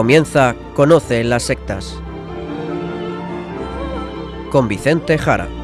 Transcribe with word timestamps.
Comienza 0.00 0.56
Conoce 0.74 1.22
las 1.24 1.42
sectas. 1.42 1.94
Con 4.50 4.66
Vicente 4.66 5.18
Jara. 5.18 5.59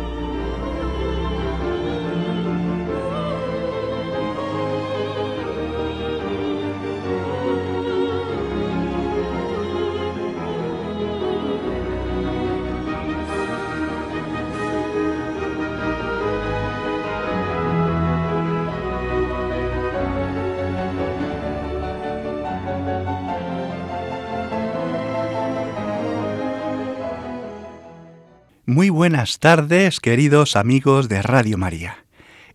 Buenas 29.06 29.38
tardes, 29.38 30.00
queridos 30.00 30.56
amigos 30.56 31.08
de 31.08 31.22
Radio 31.22 31.58
María. 31.58 32.04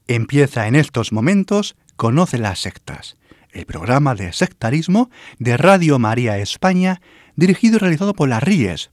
Empieza 0.07 0.67
en 0.67 0.75
estos 0.75 1.13
momentos 1.13 1.77
Conoce 1.95 2.37
las 2.37 2.59
sectas, 2.59 3.15
el 3.53 3.65
programa 3.65 4.15
de 4.15 4.33
sectarismo 4.33 5.09
de 5.39 5.55
Radio 5.55 5.97
María 5.97 6.39
España, 6.39 6.99
dirigido 7.37 7.77
y 7.77 7.79
realizado 7.79 8.13
por 8.13 8.27
la 8.27 8.41
RIES, 8.41 8.91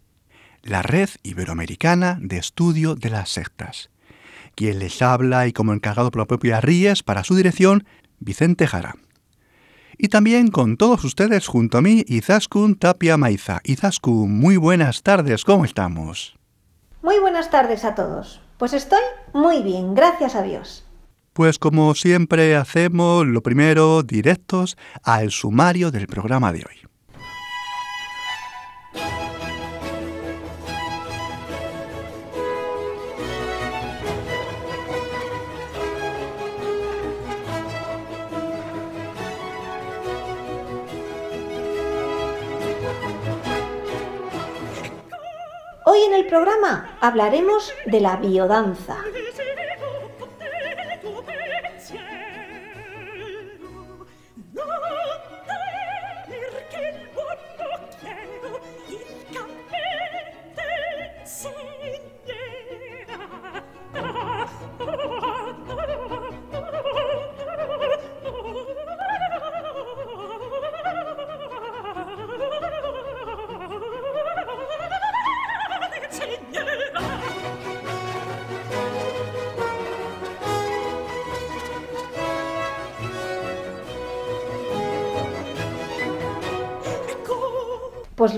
la 0.63 0.83
Red 0.83 1.09
Iberoamericana 1.25 2.21
de 2.23 2.37
Estudio 2.37 2.95
de 2.95 3.11
las 3.11 3.31
Sectas. 3.31 3.91
Quien 4.55 4.79
les 4.79 5.03
habla 5.03 5.49
y 5.49 5.53
como 5.53 5.73
encargado 5.73 6.13
por 6.13 6.21
la 6.21 6.27
propia 6.27 6.61
RIES 6.61 7.03
para 7.03 7.25
su 7.25 7.35
dirección, 7.35 7.89
Vicente 8.21 8.69
Jara. 8.69 8.95
Y 9.99 10.11
también 10.11 10.53
con 10.53 10.77
todos 10.77 11.03
ustedes 11.03 11.49
junto 11.49 11.79
a 11.79 11.83
mí, 11.83 12.05
Izaskun 12.07 12.77
Tapia 12.77 13.17
Maiza. 13.17 13.59
Izaskun, 13.65 14.31
muy 14.31 14.57
buenas 14.57 15.03
tardes, 15.03 15.45
¿cómo 15.45 15.65
estamos? 15.65 16.38
Muy 17.03 17.19
buenas 17.21 17.51
tardes 17.51 17.85
a 17.85 17.95
todos. 17.95 18.41
Pues 18.59 18.73
estoy 18.73 19.03
muy 19.33 19.63
bien, 19.63 19.95
gracias 19.95 20.35
a 20.35 20.43
Dios. 20.43 20.85
Pues 21.33 21.59
como 21.59 21.95
siempre 21.95 22.57
hacemos, 22.57 23.25
lo 23.25 23.43
primero, 23.43 24.03
directos 24.03 24.77
al 25.05 25.31
sumario 25.31 25.93
del 25.93 26.09
programa 26.09 26.53
de 26.53 26.65
hoy. 26.69 26.89
Programa 46.29 46.91
hablaremos 47.01 47.73
de 47.87 48.01
la 48.01 48.17
biodanza. 48.17 48.97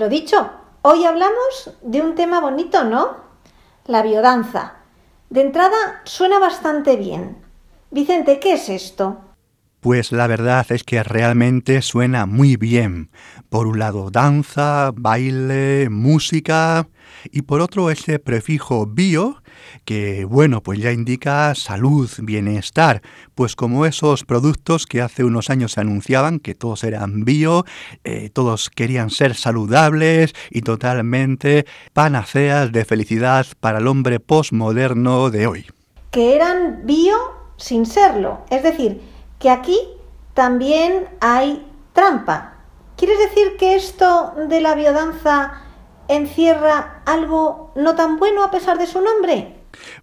Lo 0.01 0.09
dicho, 0.09 0.49
hoy 0.81 1.05
hablamos 1.05 1.69
de 1.83 2.01
un 2.01 2.15
tema 2.15 2.41
bonito, 2.41 2.83
¿no? 2.83 3.17
La 3.85 4.01
biodanza. 4.01 4.77
De 5.29 5.41
entrada 5.41 6.01
suena 6.05 6.39
bastante 6.39 6.95
bien. 6.95 7.37
Vicente, 7.91 8.39
¿qué 8.39 8.53
es 8.53 8.67
esto? 8.67 9.17
Pues 9.81 10.11
la 10.11 10.27
verdad 10.27 10.67
es 10.69 10.83
que 10.83 11.01
realmente 11.01 11.81
suena 11.81 12.27
muy 12.27 12.55
bien. 12.55 13.09
Por 13.49 13.65
un 13.65 13.79
lado 13.79 14.11
danza, 14.11 14.91
baile, 14.95 15.89
música 15.89 16.87
y 17.31 17.41
por 17.41 17.61
otro 17.61 17.89
ese 17.89 18.19
prefijo 18.19 18.85
bio 18.85 19.41
que 19.83 20.23
bueno 20.25 20.61
pues 20.61 20.77
ya 20.77 20.91
indica 20.91 21.55
salud, 21.55 22.07
bienestar, 22.19 23.01
pues 23.33 23.55
como 23.55 23.87
esos 23.87 24.23
productos 24.23 24.85
que 24.85 25.01
hace 25.01 25.23
unos 25.23 25.49
años 25.49 25.71
se 25.71 25.81
anunciaban 25.81 26.39
que 26.39 26.53
todos 26.53 26.83
eran 26.83 27.25
bio, 27.25 27.65
eh, 28.03 28.29
todos 28.31 28.69
querían 28.69 29.09
ser 29.09 29.33
saludables 29.33 30.33
y 30.51 30.61
totalmente 30.61 31.65
panaceas 31.93 32.71
de 32.71 32.85
felicidad 32.85 33.47
para 33.59 33.79
el 33.79 33.87
hombre 33.87 34.19
postmoderno 34.19 35.31
de 35.31 35.47
hoy. 35.47 35.65
Que 36.11 36.35
eran 36.35 36.85
bio 36.85 37.15
sin 37.57 37.87
serlo, 37.87 38.45
es 38.51 38.61
decir, 38.61 39.10
que 39.41 39.49
aquí 39.49 39.77
también 40.33 41.09
hay 41.19 41.65
trampa. 41.93 42.53
¿Quieres 42.95 43.17
decir 43.19 43.57
que 43.57 43.75
esto 43.75 44.33
de 44.47 44.61
la 44.61 44.75
biodanza 44.75 45.63
encierra 46.07 47.01
algo 47.05 47.73
no 47.75 47.95
tan 47.95 48.17
bueno 48.17 48.43
a 48.43 48.51
pesar 48.51 48.77
de 48.77 48.85
su 48.85 49.01
nombre? 49.01 49.55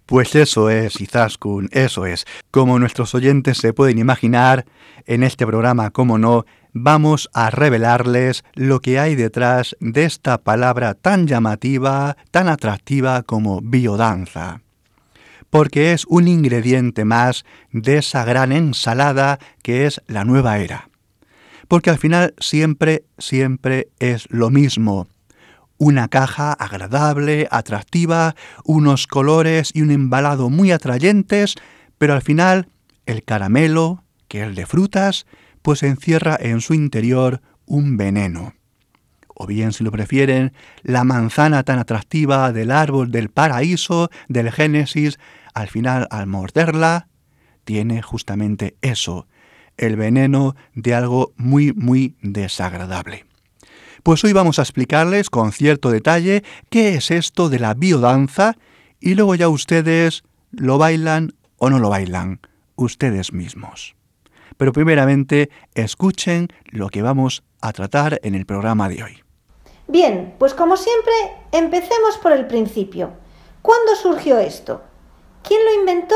Pues 0.05 0.35
eso 0.35 0.69
es, 0.69 0.99
Izaskun, 0.99 1.69
eso 1.71 2.05
es. 2.05 2.25
Como 2.51 2.79
nuestros 2.79 3.15
oyentes 3.15 3.57
se 3.59 3.73
pueden 3.73 3.97
imaginar, 3.97 4.65
en 5.05 5.23
este 5.23 5.47
programa, 5.47 5.91
como 5.91 6.17
no, 6.17 6.45
vamos 6.73 7.29
a 7.33 7.49
revelarles 7.49 8.43
lo 8.55 8.81
que 8.81 8.99
hay 8.99 9.15
detrás 9.15 9.77
de 9.79 10.03
esta 10.03 10.39
palabra 10.39 10.95
tan 10.95 11.27
llamativa, 11.27 12.17
tan 12.31 12.49
atractiva 12.49 13.23
como 13.23 13.61
biodanza 13.61 14.61
porque 15.49 15.93
es 15.93 16.05
un 16.07 16.27
ingrediente 16.27 17.05
más 17.05 17.45
de 17.71 17.97
esa 17.97 18.23
gran 18.23 18.51
ensalada 18.51 19.39
que 19.63 19.85
es 19.85 20.01
la 20.07 20.25
nueva 20.25 20.59
era. 20.59 20.89
Porque 21.67 21.89
al 21.89 21.97
final 21.97 22.33
siempre, 22.39 23.05
siempre 23.17 23.89
es 23.99 24.27
lo 24.29 24.49
mismo. 24.49 25.07
Una 25.77 26.07
caja 26.07 26.51
agradable, 26.51 27.47
atractiva, 27.51 28.35
unos 28.65 29.07
colores 29.07 29.71
y 29.73 29.81
un 29.81 29.91
embalado 29.91 30.49
muy 30.49 30.71
atrayentes, 30.71 31.55
pero 31.97 32.13
al 32.13 32.21
final 32.21 32.67
el 33.05 33.23
caramelo, 33.23 34.03
que 34.27 34.43
es 34.43 34.55
de 34.55 34.65
frutas, 34.65 35.25
pues 35.61 35.83
encierra 35.83 36.37
en 36.39 36.61
su 36.61 36.73
interior 36.73 37.41
un 37.65 37.97
veneno. 37.97 38.53
O 39.41 39.47
bien, 39.47 39.71
si 39.71 39.85
lo 39.85 39.91
prefieren, 39.91 40.51
la 40.83 41.05
manzana 41.05 41.63
tan 41.63 41.79
atractiva 41.79 42.51
del 42.51 42.71
árbol 42.71 43.09
del 43.09 43.29
paraíso, 43.29 44.09
del 44.27 44.51
Génesis, 44.51 45.17
al 45.59 45.67
final 45.67 46.07
al 46.09 46.25
morderla, 46.25 47.09
tiene 47.65 48.01
justamente 48.01 48.77
eso, 48.81 49.27
el 49.77 49.97
veneno 49.97 50.55
de 50.73 50.93
algo 50.93 51.33
muy, 51.35 51.73
muy 51.73 52.15
desagradable. 52.21 53.25
Pues 54.01 54.23
hoy 54.23 54.31
vamos 54.31 54.57
a 54.57 54.61
explicarles 54.61 55.29
con 55.29 55.51
cierto 55.51 55.91
detalle 55.91 56.43
qué 56.69 56.95
es 56.95 57.11
esto 57.11 57.49
de 57.49 57.59
la 57.59 57.73
biodanza 57.73 58.55
y 59.01 59.15
luego 59.15 59.35
ya 59.35 59.49
ustedes 59.49 60.23
lo 60.51 60.77
bailan 60.77 61.33
o 61.57 61.69
no 61.69 61.79
lo 61.79 61.89
bailan, 61.89 62.39
ustedes 62.77 63.33
mismos. 63.33 63.97
Pero 64.55 64.71
primeramente 64.71 65.49
escuchen 65.73 66.47
lo 66.67 66.87
que 66.87 67.01
vamos 67.01 67.43
a 67.59 67.73
tratar 67.73 68.21
en 68.23 68.33
el 68.33 68.45
programa 68.45 68.87
de 68.87 69.03
hoy. 69.03 69.23
Bien, 69.89 70.35
pues 70.39 70.53
como 70.53 70.77
siempre, 70.77 71.13
empecemos 71.51 72.17
por 72.23 72.31
el 72.31 72.47
principio. 72.47 73.11
¿Cuándo 73.61 73.95
surgió 73.97 74.39
esto? 74.39 74.83
¿Quién 75.43 75.61
lo 75.65 75.79
inventó? 75.79 76.15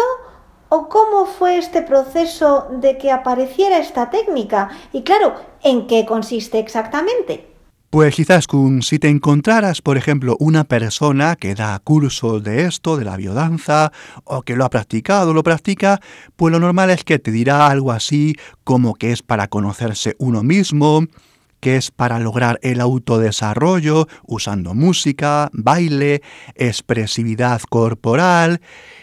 ¿O 0.69 0.89
cómo 0.89 1.25
fue 1.25 1.57
este 1.57 1.81
proceso 1.81 2.67
de 2.71 2.97
que 2.97 3.11
apareciera 3.11 3.77
esta 3.77 4.09
técnica? 4.09 4.69
Y 4.91 5.03
claro, 5.03 5.35
¿en 5.63 5.87
qué 5.87 6.05
consiste 6.05 6.59
exactamente? 6.59 7.53
Pues 7.93 8.15
quizás 8.15 8.47
si 8.81 8.97
te 8.97 9.07
encontraras, 9.07 9.83
por 9.83 9.97
ejemplo, 9.97 10.35
una 10.39 10.63
persona 10.63 11.35
que 11.35 11.53
da 11.53 11.77
cursos 11.77 12.43
de 12.43 12.65
esto, 12.65 12.97
de 12.97 13.05
la 13.05 13.17
biodanza, 13.17 13.91
o 14.23 14.41
que 14.41 14.55
lo 14.55 14.65
ha 14.65 14.71
practicado, 14.71 15.31
lo 15.31 15.43
practica, 15.43 16.01
pues 16.35 16.51
lo 16.51 16.59
normal 16.59 16.89
es 16.89 17.03
que 17.03 17.19
te 17.19 17.29
dirá 17.29 17.67
algo 17.67 17.91
así 17.91 18.35
como 18.63 18.95
que 18.95 19.11
es 19.11 19.21
para 19.21 19.47
conocerse 19.47 20.15
uno 20.17 20.41
mismo, 20.41 21.05
que 21.63 21.77
es 21.77 21.91
para 21.91 22.19
lograr 22.19 22.59
el 22.61 22.81
autodesarrollo 22.81 24.09
usando 24.27 24.73
música, 24.73 25.49
baile, 25.53 26.21
expresividad 26.55 27.61
corporal 27.69 28.59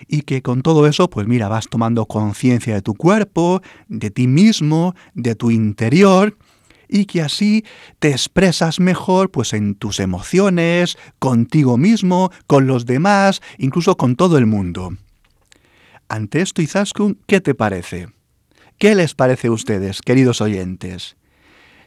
y 0.07 0.23
que 0.23 0.43
con 0.43 0.61
todo 0.61 0.87
eso, 0.87 1.09
pues 1.09 1.27
mira, 1.27 1.49
vas 1.49 1.69
tomando 1.71 2.05
conciencia 2.05 2.75
de 2.75 2.83
tu 2.83 2.93
cuerpo, 2.93 3.62
de 3.89 4.11
ti 4.11 4.27
mismo, 4.27 4.95
de 5.15 5.35
tu 5.37 5.51
interior 5.51 6.37
y 6.87 7.07
que 7.07 7.23
así 7.23 7.65
te 7.99 8.11
expresas 8.11 8.79
mejor 8.79 9.31
pues 9.31 9.55
en 9.55 9.75
tus 9.75 9.99
emociones, 9.99 10.99
contigo 11.19 11.79
mismo, 11.79 12.31
con 12.47 12.67
los 12.67 12.85
demás, 12.85 13.41
incluso 13.57 13.97
con 13.97 14.17
todo 14.17 14.37
el 14.37 14.45
mundo. 14.45 14.99
Ante 16.11 16.43
esto, 16.43 16.61
Izaskun, 16.61 17.21
¿qué 17.27 17.41
te 17.41 17.55
parece? 17.55 18.09
¿Qué 18.77 18.95
les 18.95 19.15
parece 19.15 19.49
a 19.49 19.53
ustedes, 19.53 20.03
queridos 20.03 20.43
oyentes? 20.43 21.17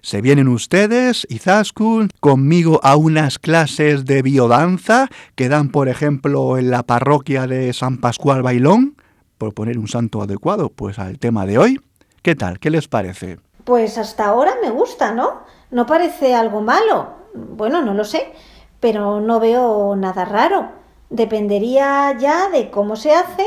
¿Se 0.06 0.20
vienen 0.20 0.50
ustedes, 0.50 1.26
Izaskun, 1.30 2.10
conmigo 2.20 2.82
a 2.84 2.98
unas 2.98 3.40
clases 3.40 4.04
de 4.04 4.22
biodanza 4.22 5.08
que 5.36 5.48
dan, 5.48 5.70
por 5.70 5.88
ejemplo, 5.88 6.58
en 6.58 6.72
la 6.72 6.84
parroquia 6.84 7.48
de 7.48 7.72
San 7.72 8.00
Pascual 8.00 8.44
Bailón? 8.44 8.98
Por 9.38 9.54
poner 9.54 9.80
un 9.80 9.88
santo 9.88 10.22
adecuado, 10.22 10.68
pues 10.68 11.00
al 11.00 11.20
tema 11.20 11.46
de 11.46 11.58
hoy. 11.58 11.80
¿Qué 12.22 12.36
tal? 12.36 12.60
¿Qué 12.60 12.70
les 12.70 12.90
parece? 12.90 13.40
Pues 13.64 13.98
hasta 13.98 14.26
ahora 14.26 14.56
me 14.62 14.72
gusta, 14.72 15.14
¿no? 15.14 15.44
No 15.72 15.86
parece 15.86 16.36
algo 16.36 16.60
malo. 16.60 17.14
Bueno, 17.34 17.82
no 17.82 17.94
lo 17.94 18.04
sé, 18.04 18.34
pero 18.82 19.22
no 19.22 19.40
veo 19.40 19.96
nada 19.96 20.26
raro. 20.26 20.68
Dependería 21.10 22.14
ya 22.20 22.50
de 22.50 22.70
cómo 22.70 22.98
se 22.98 23.14
hace 23.14 23.46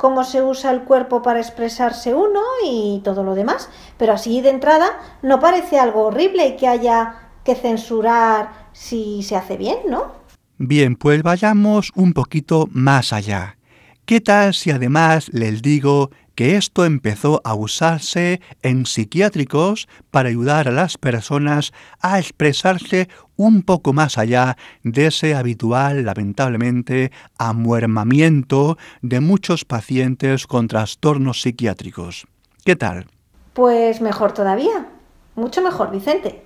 cómo 0.00 0.24
se 0.24 0.42
usa 0.42 0.70
el 0.70 0.84
cuerpo 0.84 1.20
para 1.20 1.40
expresarse 1.40 2.14
uno 2.14 2.40
y 2.64 3.02
todo 3.04 3.22
lo 3.22 3.34
demás. 3.34 3.68
Pero 3.98 4.14
así 4.14 4.40
de 4.40 4.48
entrada 4.48 4.98
no 5.20 5.40
parece 5.40 5.78
algo 5.78 6.06
horrible 6.06 6.46
y 6.46 6.56
que 6.56 6.66
haya 6.66 7.28
que 7.44 7.54
censurar 7.54 8.70
si 8.72 9.22
se 9.22 9.36
hace 9.36 9.58
bien, 9.58 9.76
¿no? 9.90 10.12
Bien, 10.56 10.96
pues 10.96 11.22
vayamos 11.22 11.92
un 11.94 12.14
poquito 12.14 12.66
más 12.72 13.12
allá. 13.12 13.58
¿Qué 14.06 14.22
tal 14.22 14.54
si 14.54 14.70
además 14.70 15.28
les 15.34 15.60
digo 15.60 16.10
que 16.34 16.56
esto 16.56 16.84
empezó 16.84 17.40
a 17.44 17.54
usarse 17.54 18.40
en 18.62 18.86
psiquiátricos 18.86 19.88
para 20.10 20.28
ayudar 20.28 20.68
a 20.68 20.72
las 20.72 20.98
personas 20.98 21.72
a 22.00 22.18
expresarse 22.18 23.08
un 23.36 23.62
poco 23.62 23.92
más 23.92 24.18
allá 24.18 24.56
de 24.82 25.06
ese 25.06 25.34
habitual, 25.34 26.04
lamentablemente, 26.04 27.10
amuermamiento 27.38 28.76
de 29.02 29.20
muchos 29.20 29.64
pacientes 29.64 30.46
con 30.46 30.68
trastornos 30.68 31.42
psiquiátricos. 31.42 32.26
¿Qué 32.64 32.76
tal? 32.76 33.06
Pues 33.54 34.00
mejor 34.00 34.32
todavía. 34.32 34.88
Mucho 35.36 35.62
mejor, 35.62 35.90
Vicente. 35.90 36.42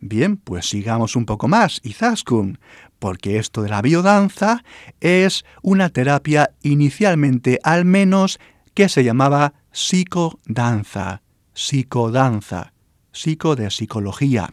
Bien, 0.00 0.36
pues 0.36 0.68
sigamos 0.68 1.16
un 1.16 1.24
poco 1.24 1.48
más, 1.48 1.80
Izaskun, 1.82 2.58
porque 2.98 3.38
esto 3.38 3.62
de 3.62 3.70
la 3.70 3.80
biodanza 3.80 4.62
es 5.00 5.44
una 5.62 5.88
terapia 5.88 6.50
inicialmente 6.62 7.58
al 7.62 7.84
menos 7.84 8.38
que 8.74 8.88
se 8.88 9.04
llamaba 9.04 9.54
psicodanza, 9.72 11.22
psicodanza, 11.54 12.72
psico 13.12 13.56
de 13.56 13.70
psicología. 13.70 14.52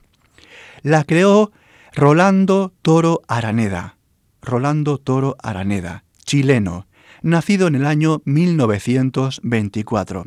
La 0.84 1.04
creó 1.04 1.52
Rolando 1.94 2.74
Toro 2.82 3.22
Araneda, 3.28 3.98
Rolando 4.42 4.98
Toro 4.98 5.36
Araneda, 5.44 6.06
chileno, 6.24 6.88
nacido 7.22 7.68
en 7.68 7.76
el 7.76 7.86
año 7.86 8.22
1924. 8.26 10.26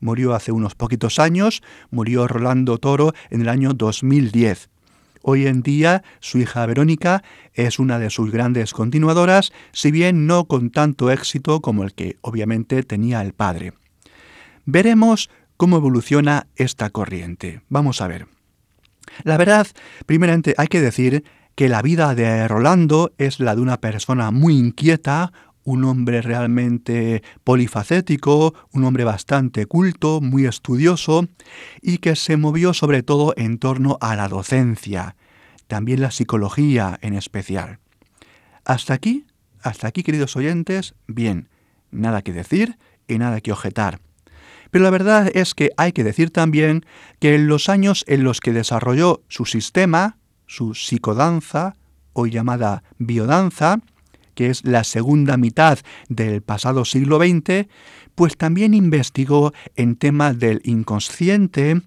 Murió 0.00 0.34
hace 0.34 0.50
unos 0.50 0.74
poquitos 0.74 1.18
años, 1.18 1.62
murió 1.90 2.26
Rolando 2.26 2.78
Toro 2.78 3.12
en 3.30 3.42
el 3.42 3.48
año 3.48 3.74
2010. 3.74 4.71
Hoy 5.22 5.46
en 5.46 5.62
día 5.62 6.02
su 6.20 6.38
hija 6.38 6.66
Verónica 6.66 7.22
es 7.54 7.78
una 7.78 7.98
de 7.98 8.10
sus 8.10 8.30
grandes 8.30 8.72
continuadoras, 8.72 9.52
si 9.72 9.90
bien 9.90 10.26
no 10.26 10.46
con 10.46 10.70
tanto 10.70 11.10
éxito 11.10 11.60
como 11.60 11.84
el 11.84 11.94
que 11.94 12.16
obviamente 12.20 12.82
tenía 12.82 13.22
el 13.22 13.32
padre. 13.32 13.72
Veremos 14.64 15.30
cómo 15.56 15.76
evoluciona 15.76 16.48
esta 16.56 16.90
corriente. 16.90 17.62
Vamos 17.68 18.00
a 18.00 18.08
ver. 18.08 18.26
La 19.22 19.36
verdad, 19.36 19.66
primeramente 20.06 20.54
hay 20.58 20.66
que 20.66 20.80
decir 20.80 21.24
que 21.54 21.68
la 21.68 21.82
vida 21.82 22.14
de 22.14 22.48
Rolando 22.48 23.12
es 23.18 23.38
la 23.38 23.54
de 23.54 23.60
una 23.60 23.80
persona 23.80 24.30
muy 24.30 24.56
inquieta, 24.56 25.32
un 25.64 25.84
hombre 25.84 26.22
realmente 26.22 27.22
polifacético, 27.44 28.54
un 28.72 28.84
hombre 28.84 29.04
bastante 29.04 29.66
culto, 29.66 30.20
muy 30.20 30.46
estudioso, 30.46 31.26
y 31.80 31.98
que 31.98 32.16
se 32.16 32.36
movió 32.36 32.74
sobre 32.74 33.02
todo 33.02 33.34
en 33.36 33.58
torno 33.58 33.98
a 34.00 34.16
la 34.16 34.28
docencia, 34.28 35.16
también 35.68 36.00
la 36.00 36.10
psicología 36.10 36.98
en 37.02 37.14
especial. 37.14 37.78
Hasta 38.64 38.94
aquí, 38.94 39.24
hasta 39.62 39.88
aquí, 39.88 40.02
queridos 40.02 40.36
oyentes, 40.36 40.94
bien, 41.06 41.48
nada 41.90 42.22
que 42.22 42.32
decir 42.32 42.78
y 43.08 43.18
nada 43.18 43.40
que 43.40 43.52
objetar. 43.52 44.00
Pero 44.70 44.84
la 44.84 44.90
verdad 44.90 45.30
es 45.34 45.54
que 45.54 45.70
hay 45.76 45.92
que 45.92 46.04
decir 46.04 46.30
también 46.30 46.86
que 47.20 47.34
en 47.34 47.46
los 47.46 47.68
años 47.68 48.04
en 48.08 48.24
los 48.24 48.40
que 48.40 48.52
desarrolló 48.52 49.22
su 49.28 49.44
sistema, 49.44 50.16
su 50.46 50.74
psicodanza, 50.74 51.76
o 52.12 52.26
llamada 52.26 52.82
biodanza, 52.98 53.80
que 54.34 54.50
es 54.50 54.64
la 54.64 54.84
segunda 54.84 55.36
mitad 55.36 55.78
del 56.08 56.42
pasado 56.42 56.84
siglo 56.84 57.18
XX, 57.18 57.68
pues 58.14 58.36
también 58.36 58.74
investigó 58.74 59.52
en 59.76 59.96
temas 59.96 60.38
del 60.38 60.60
inconsciente, 60.64 61.80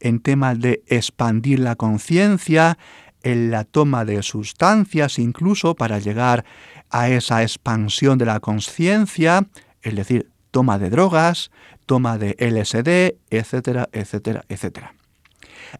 en 0.00 0.20
temas 0.20 0.60
de 0.60 0.82
expandir 0.86 1.58
la 1.58 1.76
conciencia, 1.76 2.78
en 3.22 3.50
la 3.50 3.64
toma 3.64 4.04
de 4.04 4.22
sustancias 4.22 5.18
incluso 5.18 5.74
para 5.74 5.98
llegar 5.98 6.44
a 6.90 7.08
esa 7.08 7.42
expansión 7.42 8.18
de 8.18 8.26
la 8.26 8.40
conciencia, 8.40 9.46
es 9.82 9.94
decir, 9.94 10.30
toma 10.50 10.78
de 10.78 10.90
drogas, 10.90 11.50
toma 11.86 12.18
de 12.18 12.36
LSD, 12.38 13.18
etcétera, 13.30 13.88
etcétera, 13.92 14.44
etcétera. 14.48 14.94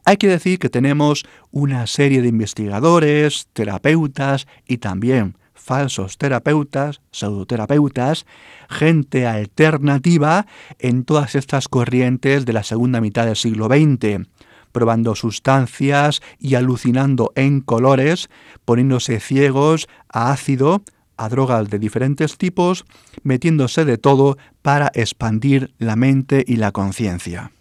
Hay 0.04 0.16
que 0.16 0.28
decir 0.28 0.58
que 0.58 0.70
tenemos 0.70 1.24
una 1.50 1.86
serie 1.86 2.22
de 2.22 2.28
investigadores, 2.28 3.48
terapeutas 3.52 4.46
y 4.66 4.78
también 4.78 5.36
falsos 5.62 6.18
terapeutas, 6.18 7.00
pseudoterapeutas, 7.12 8.26
gente 8.68 9.26
alternativa 9.26 10.46
en 10.78 11.04
todas 11.04 11.34
estas 11.34 11.68
corrientes 11.68 12.44
de 12.44 12.52
la 12.52 12.64
segunda 12.64 13.00
mitad 13.00 13.26
del 13.26 13.36
siglo 13.36 13.66
XX, 13.66 14.26
probando 14.72 15.14
sustancias 15.14 16.20
y 16.38 16.56
alucinando 16.56 17.32
en 17.36 17.60
colores, 17.60 18.28
poniéndose 18.64 19.20
ciegos 19.20 19.88
a 20.08 20.32
ácido, 20.32 20.82
a 21.16 21.28
drogas 21.28 21.70
de 21.70 21.78
diferentes 21.78 22.36
tipos, 22.38 22.84
metiéndose 23.22 23.84
de 23.84 23.98
todo 23.98 24.38
para 24.62 24.90
expandir 24.94 25.72
la 25.78 25.94
mente 25.94 26.44
y 26.46 26.56
la 26.56 26.72
conciencia. 26.72 27.52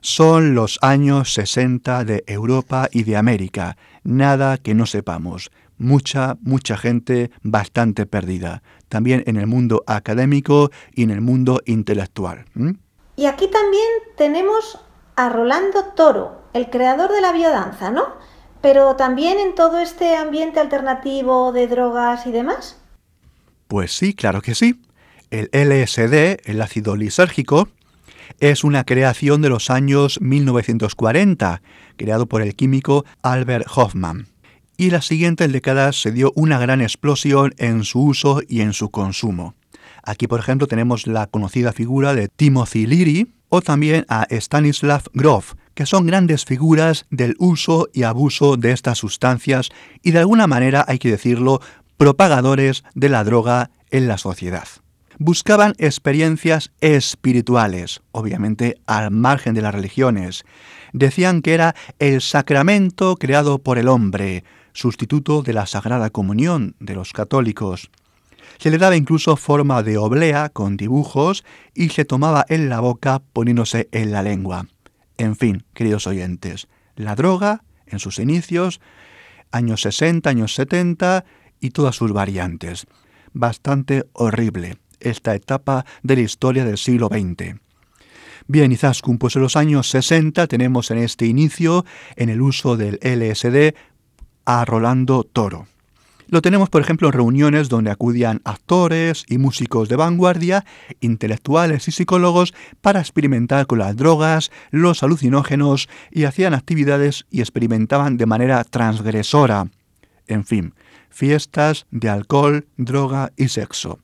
Son 0.00 0.54
los 0.54 0.78
años 0.80 1.34
60 1.34 2.04
de 2.04 2.22
Europa 2.28 2.88
y 2.92 3.02
de 3.02 3.16
América, 3.16 3.76
nada 4.04 4.58
que 4.58 4.74
no 4.74 4.86
sepamos 4.86 5.50
mucha, 5.78 6.36
mucha 6.42 6.76
gente 6.76 7.30
bastante 7.42 8.06
perdida, 8.06 8.62
también 8.88 9.22
en 9.26 9.36
el 9.36 9.46
mundo 9.46 9.82
académico 9.86 10.70
y 10.92 11.04
en 11.04 11.10
el 11.10 11.20
mundo 11.20 11.62
intelectual. 11.66 12.44
Y 13.16 13.26
aquí 13.26 13.48
también 13.48 13.88
tenemos 14.16 14.78
a 15.16 15.28
Rolando 15.28 15.84
Toro, 15.96 16.42
el 16.52 16.70
creador 16.70 17.12
de 17.12 17.20
la 17.20 17.32
biodanza, 17.32 17.90
¿no? 17.90 18.06
Pero 18.60 18.96
también 18.96 19.38
en 19.38 19.54
todo 19.54 19.78
este 19.78 20.16
ambiente 20.16 20.60
alternativo 20.60 21.52
de 21.52 21.68
drogas 21.68 22.26
y 22.26 22.32
demás. 22.32 22.80
Pues 23.68 23.92
sí, 23.92 24.14
claro 24.14 24.42
que 24.42 24.54
sí. 24.54 24.80
El 25.30 25.50
LSD, 25.52 26.48
el 26.48 26.62
ácido 26.62 26.96
lisérgico, 26.96 27.68
es 28.40 28.64
una 28.64 28.84
creación 28.84 29.42
de 29.42 29.48
los 29.48 29.70
años 29.70 30.20
1940, 30.20 31.62
creado 31.96 32.26
por 32.26 32.42
el 32.42 32.54
químico 32.56 33.04
Albert 33.22 33.66
Hoffman 33.74 34.28
y 34.78 34.90
las 34.90 35.06
siguientes 35.06 35.52
décadas 35.52 36.00
se 36.00 36.12
dio 36.12 36.32
una 36.36 36.58
gran 36.58 36.80
explosión 36.80 37.52
en 37.58 37.84
su 37.84 38.00
uso 38.00 38.40
y 38.48 38.62
en 38.62 38.72
su 38.72 38.90
consumo. 38.90 39.54
Aquí, 40.04 40.28
por 40.28 40.40
ejemplo, 40.40 40.68
tenemos 40.68 41.06
la 41.06 41.26
conocida 41.26 41.72
figura 41.72 42.14
de 42.14 42.28
Timothy 42.28 42.86
Leary 42.86 43.26
o 43.48 43.60
también 43.60 44.06
a 44.08 44.26
Stanislav 44.30 45.02
Grof, 45.12 45.54
que 45.74 45.84
son 45.84 46.06
grandes 46.06 46.44
figuras 46.44 47.06
del 47.10 47.34
uso 47.38 47.88
y 47.92 48.04
abuso 48.04 48.56
de 48.56 48.70
estas 48.70 48.98
sustancias 48.98 49.70
y 50.02 50.12
de 50.12 50.20
alguna 50.20 50.46
manera, 50.46 50.84
hay 50.86 51.00
que 51.00 51.10
decirlo, 51.10 51.60
propagadores 51.96 52.84
de 52.94 53.08
la 53.08 53.24
droga 53.24 53.70
en 53.90 54.06
la 54.06 54.16
sociedad. 54.16 54.68
Buscaban 55.18 55.74
experiencias 55.78 56.70
espirituales, 56.80 58.02
obviamente 58.12 58.78
al 58.86 59.10
margen 59.10 59.54
de 59.54 59.62
las 59.62 59.74
religiones. 59.74 60.44
Decían 60.92 61.42
que 61.42 61.54
era 61.54 61.74
el 61.98 62.20
sacramento 62.20 63.16
creado 63.16 63.58
por 63.58 63.78
el 63.78 63.88
hombre, 63.88 64.44
sustituto 64.72 65.42
de 65.42 65.52
la 65.52 65.66
Sagrada 65.66 66.10
Comunión 66.10 66.74
de 66.80 66.94
los 66.94 67.12
católicos. 67.12 67.90
Se 68.58 68.70
le 68.70 68.78
daba 68.78 68.96
incluso 68.96 69.36
forma 69.36 69.82
de 69.82 69.98
oblea 69.98 70.48
con 70.48 70.76
dibujos 70.76 71.44
y 71.74 71.90
se 71.90 72.04
tomaba 72.04 72.44
en 72.48 72.68
la 72.68 72.80
boca 72.80 73.22
poniéndose 73.32 73.88
en 73.92 74.12
la 74.12 74.22
lengua. 74.22 74.66
En 75.16 75.36
fin, 75.36 75.64
queridos 75.74 76.06
oyentes, 76.06 76.68
la 76.96 77.14
droga, 77.14 77.62
en 77.86 77.98
sus 77.98 78.18
inicios, 78.18 78.80
años 79.50 79.82
60, 79.82 80.28
años 80.28 80.54
70 80.54 81.24
y 81.60 81.70
todas 81.70 81.96
sus 81.96 82.12
variantes. 82.12 82.86
Bastante 83.32 84.04
horrible 84.12 84.78
esta 85.00 85.34
etapa 85.34 85.84
de 86.02 86.16
la 86.16 86.22
historia 86.22 86.64
del 86.64 86.78
siglo 86.78 87.08
XX. 87.08 87.56
Bien, 88.46 88.72
Izaskun, 88.72 89.18
pues 89.18 89.36
en 89.36 89.42
los 89.42 89.56
años 89.56 89.90
60 89.90 90.46
tenemos 90.46 90.90
en 90.90 90.98
este 90.98 91.26
inicio, 91.26 91.84
en 92.16 92.30
el 92.30 92.40
uso 92.40 92.76
del 92.76 92.98
LSD, 93.02 93.74
a 94.48 94.64
Rolando 94.64 95.24
Toro. 95.24 95.66
Lo 96.28 96.40
tenemos, 96.40 96.70
por 96.70 96.80
ejemplo, 96.80 97.08
en 97.08 97.12
reuniones 97.12 97.68
donde 97.68 97.90
acudían 97.90 98.40
actores 98.44 99.24
y 99.28 99.36
músicos 99.36 99.90
de 99.90 99.96
vanguardia, 99.96 100.64
intelectuales 101.00 101.86
y 101.86 101.92
psicólogos 101.92 102.54
para 102.80 103.00
experimentar 103.00 103.66
con 103.66 103.78
las 103.78 103.94
drogas, 103.94 104.50
los 104.70 105.02
alucinógenos 105.02 105.90
y 106.10 106.24
hacían 106.24 106.54
actividades 106.54 107.26
y 107.30 107.40
experimentaban 107.40 108.16
de 108.16 108.24
manera 108.24 108.64
transgresora. 108.64 109.68
En 110.26 110.46
fin, 110.46 110.72
fiestas 111.10 111.86
de 111.90 112.08
alcohol, 112.08 112.66
droga 112.78 113.32
y 113.36 113.48
sexo. 113.48 113.98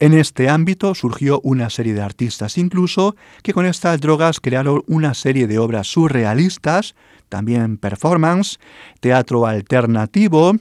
En 0.00 0.12
este 0.12 0.50
ámbito 0.50 0.94
surgió 0.94 1.40
una 1.44 1.70
serie 1.70 1.94
de 1.94 2.02
artistas 2.02 2.58
incluso 2.58 3.16
que 3.42 3.54
con 3.54 3.64
estas 3.64 4.00
drogas 4.00 4.38
crearon 4.38 4.82
una 4.86 5.14
serie 5.14 5.46
de 5.46 5.58
obras 5.58 5.86
surrealistas, 5.86 6.94
también 7.32 7.78
performance, 7.78 8.58
teatro 9.00 9.46
alternativo, 9.46 10.52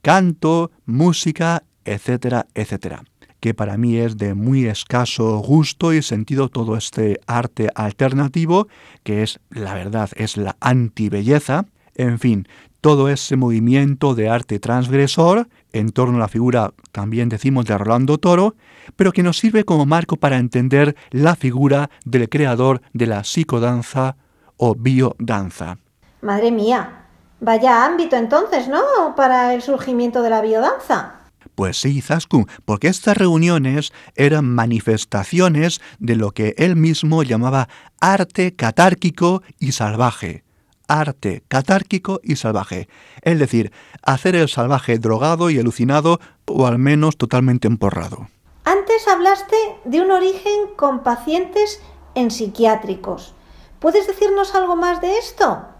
canto, 0.00 0.70
música, 0.86 1.64
etcétera, 1.84 2.46
etcétera 2.54 3.04
que 3.40 3.52
para 3.52 3.76
mí 3.76 3.98
es 3.98 4.16
de 4.16 4.32
muy 4.32 4.64
escaso 4.64 5.36
gusto 5.40 5.92
y 5.92 6.00
sentido 6.00 6.48
todo 6.48 6.78
este 6.78 7.20
arte 7.26 7.68
alternativo, 7.74 8.68
que 9.02 9.22
es, 9.22 9.38
la 9.50 9.74
verdad, 9.74 10.08
es 10.16 10.38
la 10.38 10.56
antibelleza. 10.60 11.66
En 11.94 12.18
fin, 12.18 12.48
todo 12.80 13.10
ese 13.10 13.36
movimiento 13.36 14.14
de 14.14 14.30
arte 14.30 14.58
transgresor 14.60 15.46
en 15.74 15.90
torno 15.90 16.16
a 16.16 16.20
la 16.20 16.28
figura, 16.28 16.72
también 16.90 17.28
decimos, 17.28 17.66
de 17.66 17.76
Rolando 17.76 18.16
Toro, 18.16 18.56
pero 18.96 19.12
que 19.12 19.22
nos 19.22 19.36
sirve 19.36 19.64
como 19.64 19.84
marco 19.84 20.16
para 20.16 20.38
entender 20.38 20.96
la 21.10 21.36
figura 21.36 21.90
del 22.06 22.30
creador 22.30 22.80
de 22.94 23.08
la 23.08 23.24
psicodanza 23.24 24.16
o 24.56 24.74
biodanza. 24.74 25.76
Madre 26.24 26.50
mía, 26.50 27.04
Vaya 27.44 27.84
ámbito 27.84 28.16
entonces, 28.16 28.68
¿no? 28.68 29.14
Para 29.16 29.52
el 29.52 29.60
surgimiento 29.60 30.22
de 30.22 30.30
la 30.30 30.40
biodanza. 30.40 31.16
Pues 31.54 31.78
sí, 31.78 32.00
Zaskun, 32.00 32.46
porque 32.64 32.88
estas 32.88 33.18
reuniones 33.18 33.92
eran 34.16 34.46
manifestaciones 34.46 35.82
de 35.98 36.16
lo 36.16 36.30
que 36.30 36.54
él 36.56 36.74
mismo 36.74 37.22
llamaba 37.22 37.68
arte 38.00 38.56
catárquico 38.56 39.42
y 39.58 39.72
salvaje. 39.72 40.42
Arte 40.88 41.42
catárquico 41.46 42.20
y 42.22 42.36
salvaje. 42.36 42.88
Es 43.20 43.38
decir, 43.38 43.72
hacer 44.02 44.36
el 44.36 44.48
salvaje 44.48 44.98
drogado 44.98 45.50
y 45.50 45.58
alucinado 45.58 46.20
o 46.46 46.66
al 46.66 46.78
menos 46.78 47.18
totalmente 47.18 47.68
emporrado. 47.68 48.28
Antes 48.64 49.06
hablaste 49.06 49.56
de 49.84 50.00
un 50.00 50.10
origen 50.10 50.68
con 50.76 51.02
pacientes 51.02 51.82
en 52.14 52.30
psiquiátricos. 52.30 53.34
¿Puedes 53.80 54.06
decirnos 54.06 54.54
algo 54.54 54.76
más 54.76 55.02
de 55.02 55.18
esto? 55.18 55.73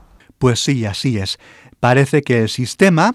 Pues 0.45 0.63
sí, 0.63 0.85
así 0.85 1.17
es. 1.17 1.39
Parece 1.81 2.21
que 2.21 2.43
el 2.43 2.51
sistema 2.51 3.15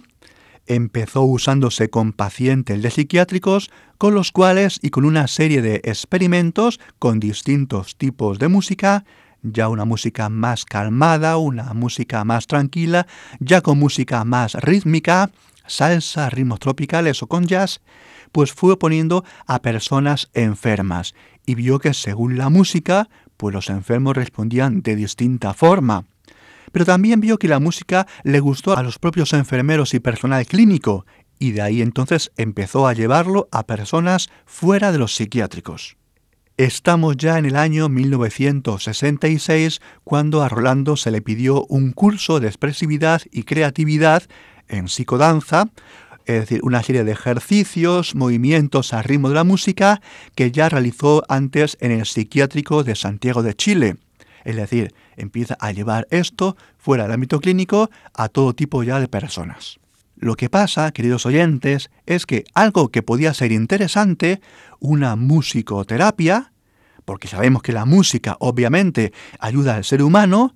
empezó 0.65 1.21
usándose 1.21 1.91
con 1.91 2.11
pacientes 2.11 2.81
de 2.81 2.89
psiquiátricos 2.89 3.69
con 3.99 4.15
los 4.15 4.31
cuales 4.31 4.79
y 4.81 4.89
con 4.89 5.05
una 5.05 5.27
serie 5.27 5.61
de 5.61 5.75
experimentos 5.83 6.79
con 6.97 7.19
distintos 7.19 7.97
tipos 7.97 8.39
de 8.39 8.47
música, 8.47 9.05
ya 9.43 9.69
una 9.69 9.85
música 9.85 10.29
más 10.29 10.65
calmada, 10.65 11.37
una 11.37 11.75
música 11.75 12.23
más 12.23 12.47
tranquila, 12.47 13.05
ya 13.39 13.61
con 13.61 13.77
música 13.77 14.25
más 14.25 14.55
rítmica, 14.55 15.29
salsa, 15.67 16.31
ritmos 16.31 16.59
tropicales 16.59 17.21
o 17.21 17.27
con 17.27 17.45
jazz, 17.45 17.79
pues 18.31 18.53
fue 18.53 18.79
poniendo 18.79 19.23
a 19.45 19.61
personas 19.61 20.31
enfermas 20.33 21.13
y 21.45 21.53
vio 21.53 21.77
que 21.77 21.93
según 21.93 22.39
la 22.39 22.49
música, 22.49 23.07
pues 23.37 23.53
los 23.53 23.69
enfermos 23.69 24.17
respondían 24.17 24.81
de 24.81 24.95
distinta 24.95 25.53
forma 25.53 26.05
pero 26.71 26.85
también 26.85 27.19
vio 27.19 27.37
que 27.37 27.47
la 27.47 27.59
música 27.59 28.07
le 28.23 28.39
gustó 28.39 28.77
a 28.77 28.83
los 28.83 28.99
propios 28.99 29.33
enfermeros 29.33 29.93
y 29.93 29.99
personal 29.99 30.45
clínico, 30.45 31.05
y 31.39 31.51
de 31.51 31.61
ahí 31.61 31.81
entonces 31.81 32.31
empezó 32.37 32.87
a 32.87 32.93
llevarlo 32.93 33.47
a 33.51 33.65
personas 33.65 34.29
fuera 34.45 34.91
de 34.91 34.97
los 34.97 35.15
psiquiátricos. 35.15 35.97
Estamos 36.57 37.15
ya 37.15 37.37
en 37.37 37.45
el 37.45 37.55
año 37.55 37.87
1966 37.87 39.79
cuando 40.03 40.43
a 40.43 40.49
Rolando 40.49 40.97
se 40.97 41.09
le 41.09 41.21
pidió 41.21 41.63
un 41.69 41.93
curso 41.93 42.41
de 42.41 42.47
expresividad 42.47 43.21
y 43.31 43.43
creatividad 43.43 44.23
en 44.67 44.89
psicodanza, 44.89 45.69
es 46.25 46.41
decir, 46.41 46.59
una 46.63 46.83
serie 46.83 47.05
de 47.05 47.13
ejercicios, 47.13 48.13
movimientos 48.13 48.93
al 48.93 49.05
ritmo 49.05 49.29
de 49.29 49.35
la 49.35 49.45
música 49.45 50.01
que 50.35 50.51
ya 50.51 50.67
realizó 50.67 51.23
antes 51.29 51.77
en 51.79 51.91
el 51.91 52.05
psiquiátrico 52.05 52.83
de 52.83 52.95
Santiago 52.95 53.41
de 53.41 53.55
Chile. 53.55 53.95
Es 54.43 54.57
decir, 54.57 54.93
empieza 55.21 55.55
a 55.59 55.71
llevar 55.71 56.07
esto 56.11 56.57
fuera 56.77 57.03
del 57.03 57.13
ámbito 57.13 57.39
clínico 57.39 57.89
a 58.13 58.29
todo 58.29 58.53
tipo 58.53 58.83
ya 58.83 58.99
de 58.99 59.07
personas. 59.07 59.79
Lo 60.15 60.35
que 60.35 60.49
pasa, 60.49 60.91
queridos 60.91 61.25
oyentes, 61.25 61.89
es 62.05 62.25
que 62.25 62.43
algo 62.53 62.89
que 62.89 63.03
podía 63.03 63.33
ser 63.33 63.51
interesante, 63.53 64.41
una 64.79 65.15
musicoterapia, 65.15 66.51
porque 67.05 67.29
sabemos 67.29 67.61
que 67.61 67.71
la 67.71 67.85
música 67.85 68.35
obviamente 68.39 69.13
ayuda 69.39 69.75
al 69.75 69.85
ser 69.85 70.03
humano, 70.03 70.55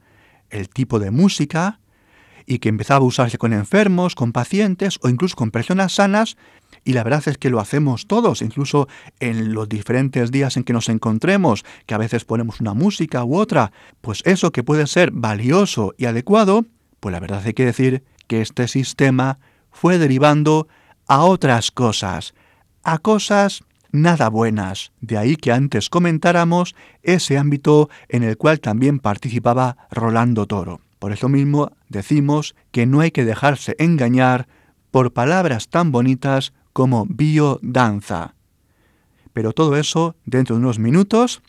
el 0.49 0.69
tipo 0.69 0.99
de 0.99 1.11
música, 1.11 1.79
y 2.45 2.59
que 2.59 2.69
empezaba 2.69 2.99
a 2.99 3.07
usarse 3.07 3.37
con 3.37 3.53
enfermos, 3.53 4.15
con 4.15 4.33
pacientes 4.33 4.99
o 5.01 5.09
incluso 5.09 5.35
con 5.35 5.51
personas 5.51 5.93
sanas, 5.93 6.35
y 6.83 6.93
la 6.93 7.03
verdad 7.03 7.23
es 7.27 7.37
que 7.37 7.49
lo 7.49 7.59
hacemos 7.59 8.07
todos, 8.07 8.41
incluso 8.41 8.87
en 9.19 9.53
los 9.53 9.69
diferentes 9.69 10.31
días 10.31 10.57
en 10.57 10.63
que 10.63 10.73
nos 10.73 10.89
encontremos, 10.89 11.63
que 11.85 11.93
a 11.93 11.97
veces 11.97 12.25
ponemos 12.25 12.59
una 12.59 12.73
música 12.73 13.23
u 13.23 13.37
otra, 13.37 13.71
pues 14.01 14.21
eso 14.25 14.51
que 14.51 14.63
puede 14.63 14.87
ser 14.87 15.11
valioso 15.11 15.93
y 15.97 16.05
adecuado, 16.05 16.65
pues 16.99 17.13
la 17.13 17.19
verdad 17.19 17.41
hay 17.45 17.53
que 17.53 17.65
decir 17.65 18.03
que 18.27 18.41
este 18.41 18.67
sistema 18.67 19.39
fue 19.71 19.97
derivando 19.97 20.67
a 21.07 21.23
otras 21.23 21.71
cosas, 21.71 22.33
a 22.83 22.97
cosas 22.97 23.63
nada 23.91 24.29
buenas. 24.29 24.91
De 24.99 25.17
ahí 25.17 25.37
que 25.37 25.51
antes 25.51 25.89
comentáramos 25.89 26.75
ese 27.01 27.37
ámbito 27.37 27.89
en 28.09 28.23
el 28.23 28.37
cual 28.37 28.59
también 28.59 28.99
participaba 28.99 29.77
Rolando 29.91 30.47
Toro. 30.47 30.81
Por 30.99 31.11
eso 31.11 31.29
mismo 31.29 31.71
decimos 31.89 32.55
que 32.71 32.85
no 32.85 33.01
hay 33.01 33.11
que 33.11 33.25
dejarse 33.25 33.75
engañar 33.77 34.47
por 34.91 35.13
palabras 35.13 35.69
tan 35.69 35.91
bonitas 35.91 36.53
como 36.73 37.05
biodanza. 37.07 38.33
Pero 39.31 39.53
todo 39.53 39.77
eso 39.77 40.15
dentro 40.25 40.55
de 40.55 40.61
unos 40.61 40.79
minutos 40.79 41.41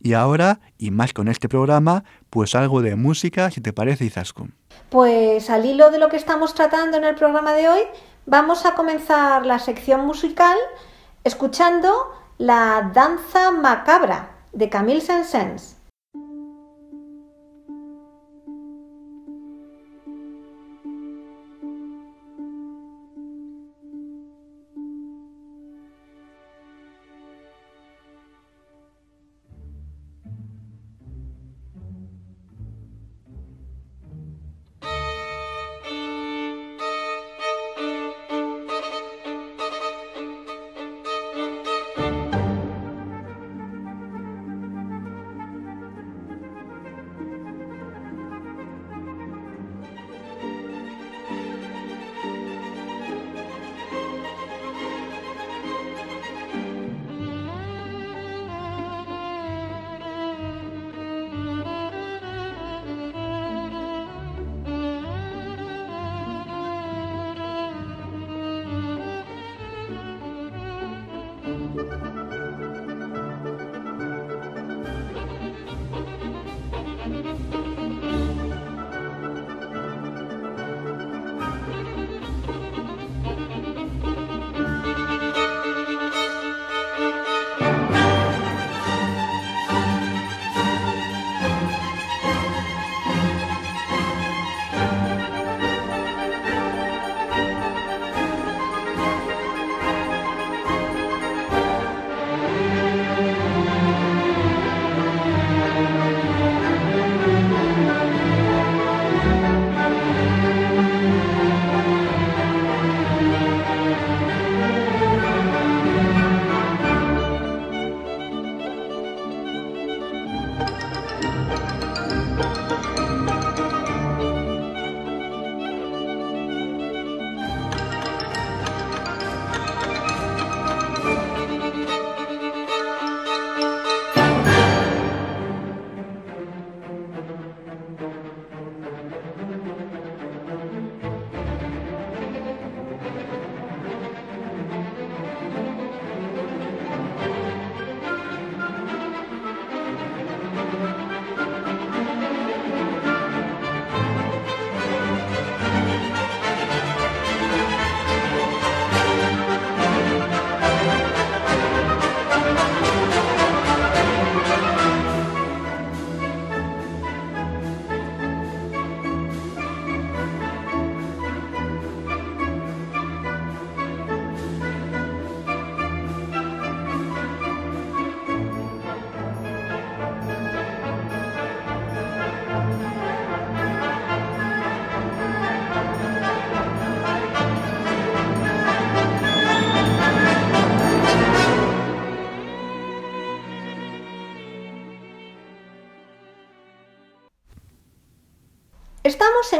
y 0.00 0.14
ahora, 0.14 0.60
y 0.78 0.90
más 0.90 1.12
con 1.12 1.28
este 1.28 1.48
programa, 1.48 2.04
pues 2.30 2.54
algo 2.54 2.82
de 2.82 2.94
música, 2.96 3.50
si 3.50 3.60
te 3.60 3.72
parece, 3.72 4.04
Izaskun. 4.04 4.54
Pues 4.90 5.50
al 5.50 5.66
hilo 5.66 5.90
de 5.90 5.98
lo 5.98 6.08
que 6.08 6.16
estamos 6.16 6.54
tratando 6.54 6.96
en 6.96 7.04
el 7.04 7.14
programa 7.16 7.52
de 7.52 7.68
hoy, 7.68 7.80
vamos 8.26 8.64
a 8.64 8.74
comenzar 8.74 9.44
la 9.44 9.58
sección 9.58 10.06
musical 10.06 10.56
escuchando 11.24 11.92
la 12.38 12.90
danza 12.94 13.50
macabra 13.50 14.30
de 14.52 14.68
Camille 14.68 15.00
Saint-Saëns. 15.00 15.77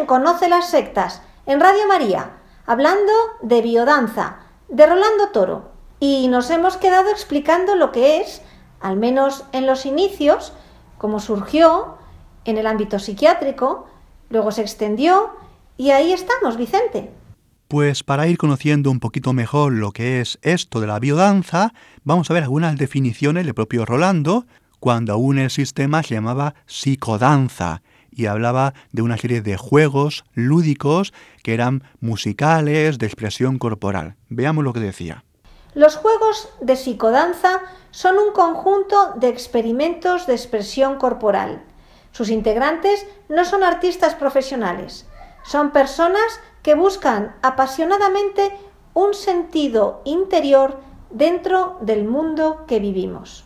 Conoce 0.08 0.48
las 0.48 0.70
sectas, 0.70 1.20
en 1.44 1.60
Radio 1.60 1.86
María, 1.86 2.30
hablando 2.64 3.12
de 3.42 3.60
biodanza, 3.60 4.38
de 4.70 4.86
Rolando 4.86 5.28
Toro, 5.34 5.70
y 6.00 6.28
nos 6.28 6.48
hemos 6.48 6.78
quedado 6.78 7.10
explicando 7.10 7.74
lo 7.74 7.92
que 7.92 8.22
es, 8.22 8.40
al 8.80 8.96
menos 8.96 9.44
en 9.52 9.66
los 9.66 9.84
inicios, 9.84 10.54
cómo 10.96 11.20
surgió 11.20 11.98
en 12.46 12.56
el 12.56 12.66
ámbito 12.66 12.98
psiquiátrico, 12.98 13.86
luego 14.30 14.50
se 14.50 14.62
extendió, 14.62 15.32
y 15.76 15.90
ahí 15.90 16.14
estamos, 16.14 16.56
Vicente. 16.56 17.10
Pues 17.68 18.02
para 18.02 18.28
ir 18.28 18.38
conociendo 18.38 18.90
un 18.90 19.00
poquito 19.00 19.34
mejor 19.34 19.74
lo 19.74 19.92
que 19.92 20.22
es 20.22 20.38
esto 20.40 20.80
de 20.80 20.86
la 20.86 21.00
biodanza, 21.00 21.74
vamos 22.02 22.30
a 22.30 22.32
ver 22.32 22.44
algunas 22.44 22.78
definiciones 22.78 23.44
del 23.44 23.52
propio 23.52 23.84
Rolando, 23.84 24.46
cuando 24.80 25.12
aún 25.12 25.38
el 25.38 25.50
sistema 25.50 26.02
se 26.02 26.14
llamaba 26.14 26.54
psicodanza, 26.64 27.82
y 28.18 28.26
hablaba 28.26 28.74
de 28.90 29.02
una 29.02 29.16
serie 29.16 29.42
de 29.42 29.56
juegos 29.56 30.24
lúdicos 30.34 31.14
que 31.44 31.54
eran 31.54 31.84
musicales, 32.00 32.98
de 32.98 33.06
expresión 33.06 33.58
corporal. 33.58 34.16
Veamos 34.28 34.64
lo 34.64 34.72
que 34.72 34.80
decía. 34.80 35.24
Los 35.74 35.94
juegos 35.94 36.48
de 36.60 36.74
psicodanza 36.74 37.60
son 37.92 38.18
un 38.18 38.32
conjunto 38.32 39.12
de 39.14 39.28
experimentos 39.28 40.26
de 40.26 40.34
expresión 40.34 40.96
corporal. 40.96 41.62
Sus 42.10 42.30
integrantes 42.30 43.06
no 43.28 43.44
son 43.44 43.62
artistas 43.62 44.16
profesionales, 44.16 45.06
son 45.44 45.70
personas 45.70 46.40
que 46.64 46.74
buscan 46.74 47.36
apasionadamente 47.42 48.50
un 48.94 49.14
sentido 49.14 50.02
interior 50.04 50.80
dentro 51.10 51.78
del 51.82 52.04
mundo 52.04 52.64
que 52.66 52.80
vivimos. 52.80 53.44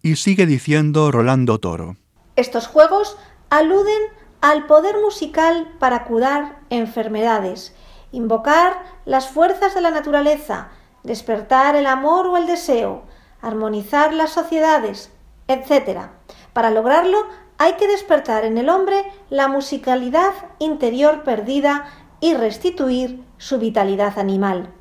Y 0.00 0.16
sigue 0.16 0.46
diciendo 0.46 1.10
Rolando 1.10 1.58
Toro. 1.58 1.96
Estos 2.36 2.66
juegos 2.66 3.16
aluden 3.50 4.02
al 4.40 4.66
poder 4.66 4.96
musical 5.00 5.72
para 5.78 6.04
curar 6.04 6.58
enfermedades, 6.70 7.74
invocar 8.12 8.74
las 9.04 9.28
fuerzas 9.28 9.74
de 9.74 9.80
la 9.80 9.90
naturaleza, 9.90 10.68
despertar 11.02 11.76
el 11.76 11.86
amor 11.86 12.26
o 12.26 12.36
el 12.36 12.46
deseo, 12.46 13.02
armonizar 13.40 14.12
las 14.12 14.30
sociedades, 14.30 15.10
etc. 15.48 16.08
Para 16.52 16.70
lograrlo 16.70 17.26
hay 17.58 17.74
que 17.74 17.88
despertar 17.88 18.44
en 18.44 18.58
el 18.58 18.68
hombre 18.68 19.04
la 19.30 19.48
musicalidad 19.48 20.32
interior 20.58 21.22
perdida 21.22 21.86
y 22.20 22.34
restituir 22.34 23.24
su 23.38 23.58
vitalidad 23.58 24.18
animal. 24.18 24.72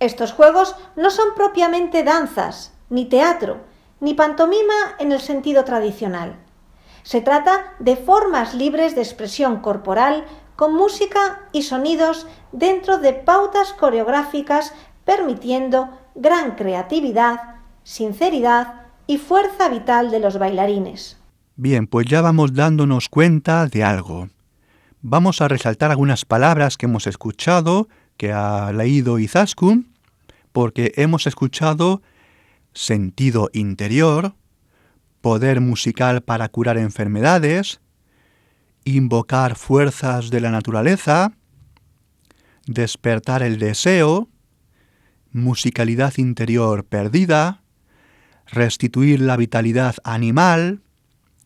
Estos 0.00 0.32
juegos 0.32 0.76
no 0.96 1.10
son 1.10 1.34
propiamente 1.34 2.02
danzas, 2.02 2.72
ni 2.88 3.04
teatro, 3.04 3.60
ni 4.00 4.14
pantomima 4.14 4.74
en 4.98 5.12
el 5.12 5.20
sentido 5.20 5.64
tradicional. 5.64 6.41
Se 7.02 7.20
trata 7.20 7.74
de 7.78 7.96
formas 7.96 8.54
libres 8.54 8.94
de 8.94 9.02
expresión 9.02 9.60
corporal 9.60 10.24
con 10.56 10.74
música 10.74 11.48
y 11.52 11.62
sonidos 11.62 12.26
dentro 12.52 12.98
de 12.98 13.12
pautas 13.12 13.72
coreográficas 13.72 14.72
permitiendo 15.04 15.88
gran 16.14 16.54
creatividad, 16.54 17.56
sinceridad 17.82 18.82
y 19.06 19.18
fuerza 19.18 19.68
vital 19.68 20.10
de 20.10 20.20
los 20.20 20.38
bailarines. 20.38 21.18
Bien, 21.56 21.86
pues 21.86 22.06
ya 22.06 22.22
vamos 22.22 22.54
dándonos 22.54 23.08
cuenta 23.08 23.66
de 23.66 23.84
algo. 23.84 24.28
Vamos 25.00 25.40
a 25.40 25.48
resaltar 25.48 25.90
algunas 25.90 26.24
palabras 26.24 26.76
que 26.76 26.86
hemos 26.86 27.06
escuchado, 27.06 27.88
que 28.16 28.32
ha 28.32 28.72
leído 28.72 29.18
Izaskun, 29.18 29.92
porque 30.52 30.92
hemos 30.96 31.26
escuchado 31.26 32.02
sentido 32.72 33.50
interior, 33.52 34.34
poder 35.22 35.62
musical 35.62 36.22
para 36.22 36.48
curar 36.50 36.76
enfermedades, 36.76 37.80
invocar 38.84 39.56
fuerzas 39.56 40.28
de 40.28 40.40
la 40.40 40.50
naturaleza, 40.50 41.32
despertar 42.66 43.42
el 43.42 43.58
deseo, 43.58 44.28
musicalidad 45.30 46.14
interior 46.18 46.84
perdida, 46.84 47.62
restituir 48.46 49.20
la 49.20 49.36
vitalidad 49.36 49.96
animal, 50.04 50.82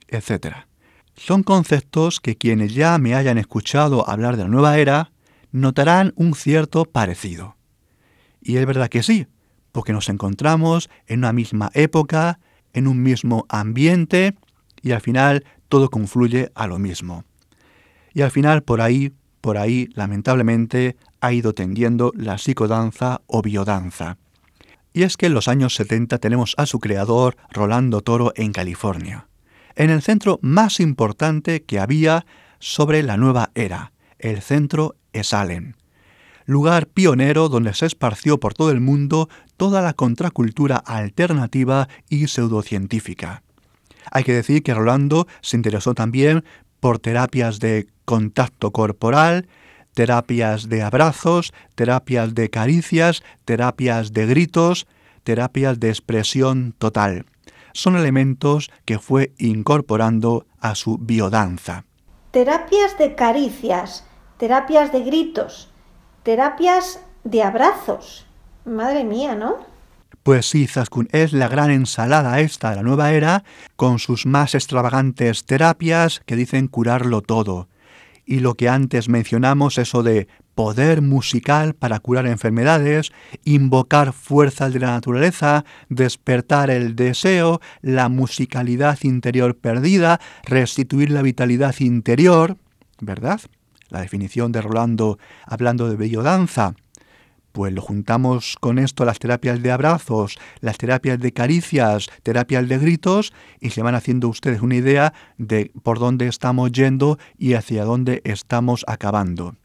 etc. 0.09 0.67
Son 1.15 1.43
conceptos 1.43 2.21
que 2.21 2.37
quienes 2.37 2.75
ya 2.75 2.99
me 2.99 3.15
hayan 3.15 3.39
escuchado 3.39 4.09
hablar 4.09 4.37
de 4.37 4.45
la 4.45 4.49
nueva 4.49 4.79
era 4.79 5.13
notarán 5.53 6.13
un 6.17 6.35
cierto 6.35 6.85
parecido. 6.85 7.57
Y 8.41 8.57
es 8.57 8.67
verdad 8.67 8.89
que 8.89 9.03
sí, 9.03 9.27
porque 9.73 9.93
nos 9.93 10.09
encontramos 10.09 10.89
en 11.07 11.21
una 11.21 11.33
misma 11.33 11.71
época, 11.75 12.39
en 12.77 12.87
un 12.87 13.03
mismo 13.03 13.47
ambiente 13.49 14.37
y 14.83 14.93
al 14.93 15.01
final 15.01 15.45
todo 15.69 15.91
confluye 15.91 16.53
a 16.55 16.67
lo 16.67 16.79
mismo. 16.79 17.25
Y 18.13 18.23
al 18.23 18.31
final 18.31 18.63
por 18.63 18.81
ahí, 18.81 19.13
por 19.41 19.59
ahí, 19.59 19.89
lamentablemente, 19.95 20.97
ha 21.21 21.33
ido 21.33 21.55
tendiendo 21.55 22.13
la 22.15 22.39
psicodanza 22.39 23.23
o 23.27 23.43
biodanza. 23.43 24.19
Y 24.93 25.03
es 25.03 25.17
que 25.17 25.27
en 25.27 25.35
los 25.35 25.49
años 25.49 25.75
70 25.75 26.19
tenemos 26.19 26.55
a 26.57 26.67
su 26.67 26.79
creador, 26.79 27.37
Rolando 27.51 28.03
Toro, 28.03 28.33
en 28.37 28.53
California, 28.53 29.27
en 29.75 29.91
el 29.91 30.03
centro 30.03 30.39
más 30.43 30.81
importante 30.81 31.63
que 31.65 31.81
había 31.81 32.27
sobre 32.59 33.03
la 33.03 33.17
nueva 33.17 33.51
era, 33.55 33.93
el 34.19 34.41
centro 34.41 34.97
Esalen, 35.13 35.77
lugar 36.47 36.87
pionero 36.87 37.49
donde 37.49 37.75
se 37.75 37.87
esparció 37.87 38.39
por 38.39 38.55
todo 38.55 38.71
el 38.71 38.81
mundo 38.81 39.29
toda 39.57 39.83
la 39.83 39.93
contracultura 39.93 40.77
alternativa 40.77 41.89
y 42.09 42.27
pseudocientífica. 42.29 43.43
Hay 44.11 44.25
que 44.25 44.33
decir 44.33 44.63
que 44.63 44.75
Rolando 44.75 45.27
se 45.41 45.57
interesó 45.57 45.95
también 45.95 46.45
por 46.81 46.99
terapias 46.99 47.59
de 47.59 47.89
contacto 48.05 48.71
corporal, 48.71 49.49
terapias 49.95 50.69
de 50.69 50.83
abrazos, 50.83 51.53
terapias 51.75 52.35
de 52.35 52.51
caricias, 52.51 53.23
terapias 53.45 54.13
de 54.13 54.27
gritos, 54.27 54.87
terapias 55.25 55.81
de 55.81 55.89
expresión 55.89 56.75
total. 56.79 57.27
Son 57.73 57.97
elementos 57.97 58.71
que 58.85 58.99
fue 58.99 59.33
incorporando 59.39 60.47
a 60.61 60.75
su 60.75 60.99
biodanza. 60.99 61.85
Terapias 62.31 62.97
de 62.99 63.15
caricias, 63.15 64.05
terapias 64.39 64.93
de 64.93 65.01
gritos, 65.01 65.71
terapias 66.23 67.01
de 67.25 67.43
abrazos. 67.43 68.26
Madre 68.67 69.05
mía, 69.05 69.35
¿no? 69.35 69.57
Pues 70.23 70.47
sí, 70.47 70.67
Zaskun, 70.67 71.09
es 71.13 71.33
la 71.33 71.47
gran 71.47 71.71
ensalada 71.71 72.41
esta 72.41 72.71
de 72.71 72.77
la 72.77 72.83
nueva 72.83 73.13
era, 73.13 73.45
con 73.77 74.01
sus 74.01 74.27
más 74.27 74.57
extravagantes 74.57 75.45
terapias 75.45 76.21
que 76.27 76.35
dicen 76.35 76.67
curarlo 76.67 77.23
todo. 77.23 77.69
y 78.27 78.41
lo 78.41 78.55
que 78.55 78.69
antes 78.69 79.09
mencionamos, 79.09 79.79
eso 79.79 80.03
de 80.03 80.27
poder 80.57 81.01
musical 81.01 81.75
para 81.75 82.01
curar 82.01 82.27
enfermedades, 82.27 83.13
invocar 83.45 84.13
fuerzas 84.13 84.73
de 84.73 84.81
la 84.81 84.89
naturaleza, 84.89 85.65
despertar 85.89 86.71
el 86.71 86.97
deseo, 86.97 87.61
la 87.83 88.09
musicalidad 88.09 88.99
interior 89.03 89.57
perdida, 89.57 90.19
restituir 90.45 91.11
la 91.11 91.23
vitalidad 91.23 91.77
interior, 91.79 92.57
¿verdad? 93.01 93.41
La 93.91 94.01
definición 94.01 94.51
de 94.51 94.61
Rolando 94.61 95.19
hablando 95.45 95.89
de 95.89 95.95
bellodanza. 95.95 96.75
Pues 97.57 97.73
lo 97.73 97.81
juntamos 97.81 98.57
con 98.61 98.79
esto 98.79 99.07
las 99.07 99.19
terapias 99.19 99.63
de 99.63 99.73
abrazos, 99.73 100.39
las 100.61 100.77
terapias 100.77 101.19
de 101.19 101.33
caricias, 101.33 102.11
terapias 102.23 102.69
de 102.69 102.77
gritos 102.77 103.33
y 103.61 103.71
se 103.71 103.81
van 103.81 103.95
haciendo 103.95 104.29
ustedes 104.29 104.61
una 104.61 104.75
idea 104.75 105.15
de 105.39 105.73
por 105.83 105.99
dónde 105.99 106.29
estamos 106.29 106.71
yendo 106.71 107.19
y 107.39 107.55
hacia 107.55 107.87
dónde 107.87 108.21
estamos 108.25 108.85
acabando. 108.87 109.57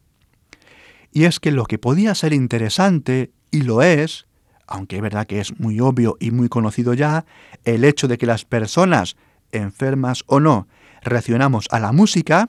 Y 1.12 1.26
es 1.26 1.42
que 1.42 1.52
lo 1.52 1.66
que 1.66 1.80
podía 1.80 2.16
ser 2.16 2.32
interesante, 2.32 3.34
y 3.52 3.64
lo 3.64 3.82
es, 3.82 4.26
aunque 4.68 4.96
es 4.96 5.02
verdad 5.02 5.28
que 5.28 5.42
es 5.42 5.60
muy 5.60 5.82
obvio 5.82 6.16
y 6.18 6.32
muy 6.32 6.48
conocido 6.48 6.94
ya, 6.94 7.26
el 7.66 7.84
hecho 7.84 8.08
de 8.08 8.18
que 8.18 8.26
las 8.26 8.46
personas, 8.46 9.18
enfermas 9.52 10.24
o 10.28 10.40
no, 10.40 10.70
reaccionamos 11.02 11.68
a 11.72 11.80
la 11.82 11.92
música, 11.92 12.48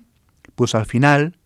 pues 0.54 0.76
al 0.76 0.86
final, 0.86 1.36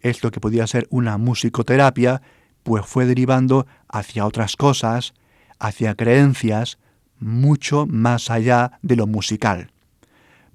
esto 0.00 0.32
que 0.32 0.40
podía 0.40 0.66
ser 0.66 0.88
una 0.90 1.16
musicoterapia, 1.16 2.22
pues 2.66 2.84
fue 2.84 3.06
derivando 3.06 3.64
hacia 3.88 4.26
otras 4.26 4.56
cosas, 4.56 5.14
hacia 5.60 5.94
creencias, 5.94 6.78
mucho 7.20 7.86
más 7.86 8.28
allá 8.28 8.80
de 8.82 8.96
lo 8.96 9.06
musical. 9.06 9.70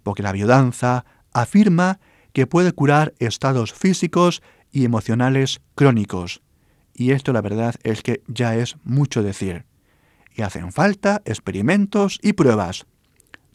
Porque 0.04 0.21
la 0.21 0.34
biodanza 0.34 1.06
afirma 1.32 2.02
que 2.34 2.47
puede 2.47 2.74
curar 2.74 3.13
estados 3.19 3.71
físicos 3.71 4.43
y 4.74 4.84
emocionales 4.84 5.62
crónicos. 5.74 6.41
Y 6.93 7.12
esto 7.12 7.32
la 7.32 7.39
verdad 7.39 7.76
es 7.84 8.04
que 8.04 8.24
ya 8.28 8.58
es 8.58 8.76
mucho 8.84 9.24
decir. 9.24 9.63
Y 10.36 10.41
hacen 10.41 10.74
falta 10.74 11.21
experimentos 11.24 12.19
y 12.21 12.34
pruebas, 12.34 12.88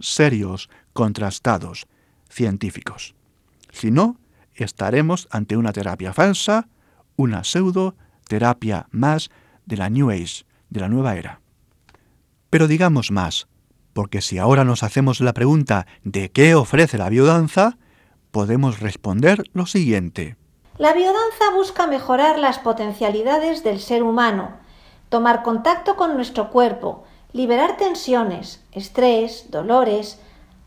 serios, 0.01 0.71
contrastados, 0.95 1.87
científicos. 2.31 3.15
Si 3.71 3.91
no, 3.91 4.19
estaremos 4.55 5.29
ante 5.31 5.59
una 5.59 5.75
terapia 5.75 6.15
falsa, 6.15 6.69
una 7.17 7.45
pseudo 7.45 7.95
terapia 8.29 8.87
más 8.91 9.31
de 9.65 9.77
la 9.77 9.91
New 9.91 10.11
Age, 10.11 10.45
de 10.71 10.81
la 10.81 10.89
nueva 10.89 11.17
era. 11.17 11.41
Pero 12.51 12.69
digamos 12.69 13.11
más, 13.11 13.49
porque 13.93 14.21
si 14.21 14.39
ahora 14.39 14.65
nos 14.65 14.83
hacemos 14.83 15.21
la 15.21 15.33
pregunta 15.33 15.87
de 16.05 16.31
qué 16.31 16.55
ofrece 16.55 16.99
la 16.99 17.09
biodanza, 17.09 17.79
podemos 18.31 18.81
responder 18.81 19.45
lo 19.53 19.67
siguiente. 19.67 20.37
La 20.79 20.93
biodanza 20.93 21.51
busca 21.55 21.87
mejorar 21.87 22.39
las 22.39 22.59
potencialidades 22.59 23.65
del 23.65 23.81
ser 23.81 24.03
humano, 24.03 24.51
tomar 25.09 25.43
contacto 25.43 25.97
con 25.97 26.15
nuestro 26.15 26.51
cuerpo, 26.51 27.05
liberar 27.33 27.79
tensiones, 27.79 28.63
estrés, 28.73 29.51
dolores, 29.51 30.21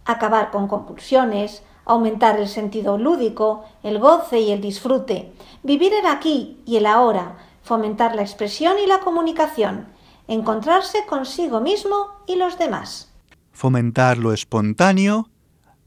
acabar 0.06 0.50
con 0.50 0.68
compulsiones, 0.68 1.62
aumentar 1.86 2.40
el 2.40 2.48
sentido 2.48 2.98
lúdico, 2.98 3.66
el 3.84 4.00
goce 4.00 4.40
y 4.40 4.52
el 4.52 4.62
disfrute, 4.62 5.32
vivir 5.64 5.94
el 5.94 6.06
aquí 6.06 6.62
y 6.66 6.78
el 6.78 6.86
ahora, 6.86 7.38
fomentar 7.70 8.16
la 8.16 8.24
expresión 8.24 8.80
y 8.84 8.88
la 8.88 9.00
comunicación, 9.00 9.86
encontrarse 10.28 11.06
consigo 11.08 11.62
mismo 11.62 12.08
y 12.26 12.36
los 12.36 12.58
demás. 12.58 13.14
Fomentar 13.52 14.18
lo 14.18 14.34
espontáneo, 14.34 15.30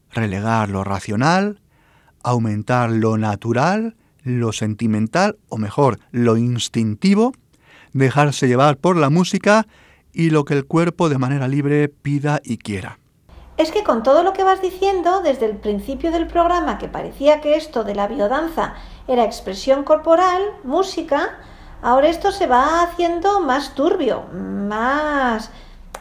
relegar 0.09 0.69
lo 0.69 0.85
racional, 0.85 1.59
aumentar 2.23 2.89
lo 2.89 3.17
natural, 3.17 3.97
lo 4.23 4.53
sentimental, 4.53 5.37
o 5.49 5.57
mejor, 5.57 5.99
lo 6.11 6.37
instintivo, 6.37 7.33
dejarse 7.91 8.47
llevar 8.47 8.77
por 8.77 8.95
la 8.95 9.09
música 9.09 9.67
y 10.13 10.29
lo 10.29 10.45
que 10.45 10.53
el 10.53 10.65
cuerpo 10.65 11.09
de 11.09 11.17
manera 11.17 11.49
libre 11.49 11.89
pida 11.89 12.39
y 12.45 12.59
quiera. 12.59 12.97
Es 13.57 13.71
que 13.71 13.83
con 13.83 14.03
todo 14.03 14.23
lo 14.23 14.31
que 14.31 14.45
vas 14.45 14.61
diciendo 14.61 15.21
desde 15.21 15.47
el 15.47 15.57
principio 15.57 16.13
del 16.13 16.27
programa, 16.27 16.77
que 16.77 16.87
parecía 16.87 17.41
que 17.41 17.57
esto 17.57 17.83
de 17.83 17.93
la 17.93 18.07
biodanza 18.07 18.75
era 19.05 19.25
expresión 19.25 19.83
corporal, 19.83 20.41
música, 20.63 21.39
ahora 21.83 22.07
esto 22.07 22.31
se 22.31 22.47
va 22.47 22.81
haciendo 22.81 23.41
más 23.41 23.75
turbio, 23.75 24.23
más, 24.33 25.51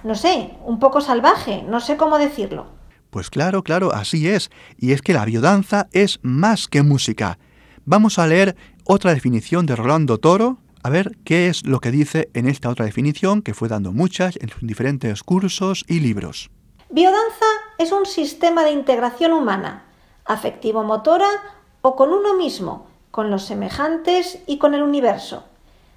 no 0.05 0.14
sé, 0.14 0.55
un 0.64 0.79
poco 0.79 1.01
salvaje, 1.01 1.64
no 1.68 1.81
sé 1.81 1.97
cómo 1.97 2.18
decirlo. 2.18 2.66
Pues 3.11 3.29
claro, 3.29 3.62
claro, 3.62 3.92
así 3.92 4.29
es. 4.29 4.51
Y 4.79 4.92
es 4.92 5.03
que 5.03 5.12
la 5.12 5.27
biodanza 5.27 5.88
es 5.92 6.18
más 6.23 6.68
que 6.68 6.83
música. 6.83 7.38
Vamos 7.85 8.18
a 8.18 8.27
leer 8.27 8.57
otra 8.85 9.12
definición 9.12 9.66
de 9.66 9.77
Rolando 9.77 10.18
Toro, 10.18 10.59
a 10.83 10.88
ver 10.88 11.18
qué 11.25 11.49
es 11.49 11.66
lo 11.66 11.81
que 11.81 11.90
dice 11.90 12.31
en 12.33 12.49
esta 12.49 12.71
otra 12.71 12.87
definición, 12.87 13.42
que 13.42 13.55
fue 13.55 13.68
dando 13.68 13.92
muchas 13.92 14.37
en 14.40 14.49
sus 14.49 14.66
diferentes 14.66 15.23
cursos 15.23 15.85
y 15.88 16.01
libros. 16.01 16.51
Biodanza 16.90 17.47
es 17.79 17.92
un 17.92 18.07
sistema 18.07 18.64
de 18.64 18.71
integración 18.71 19.33
humana, 19.33 19.85
afectivo-motora 20.25 21.29
o 21.83 21.97
con 21.97 22.12
uno 22.12 22.35
mismo, 22.37 22.87
con 23.11 23.31
los 23.31 23.45
semejantes 23.45 24.38
y 24.47 24.59
con 24.59 24.75
el 24.75 24.83
universo. 24.83 25.45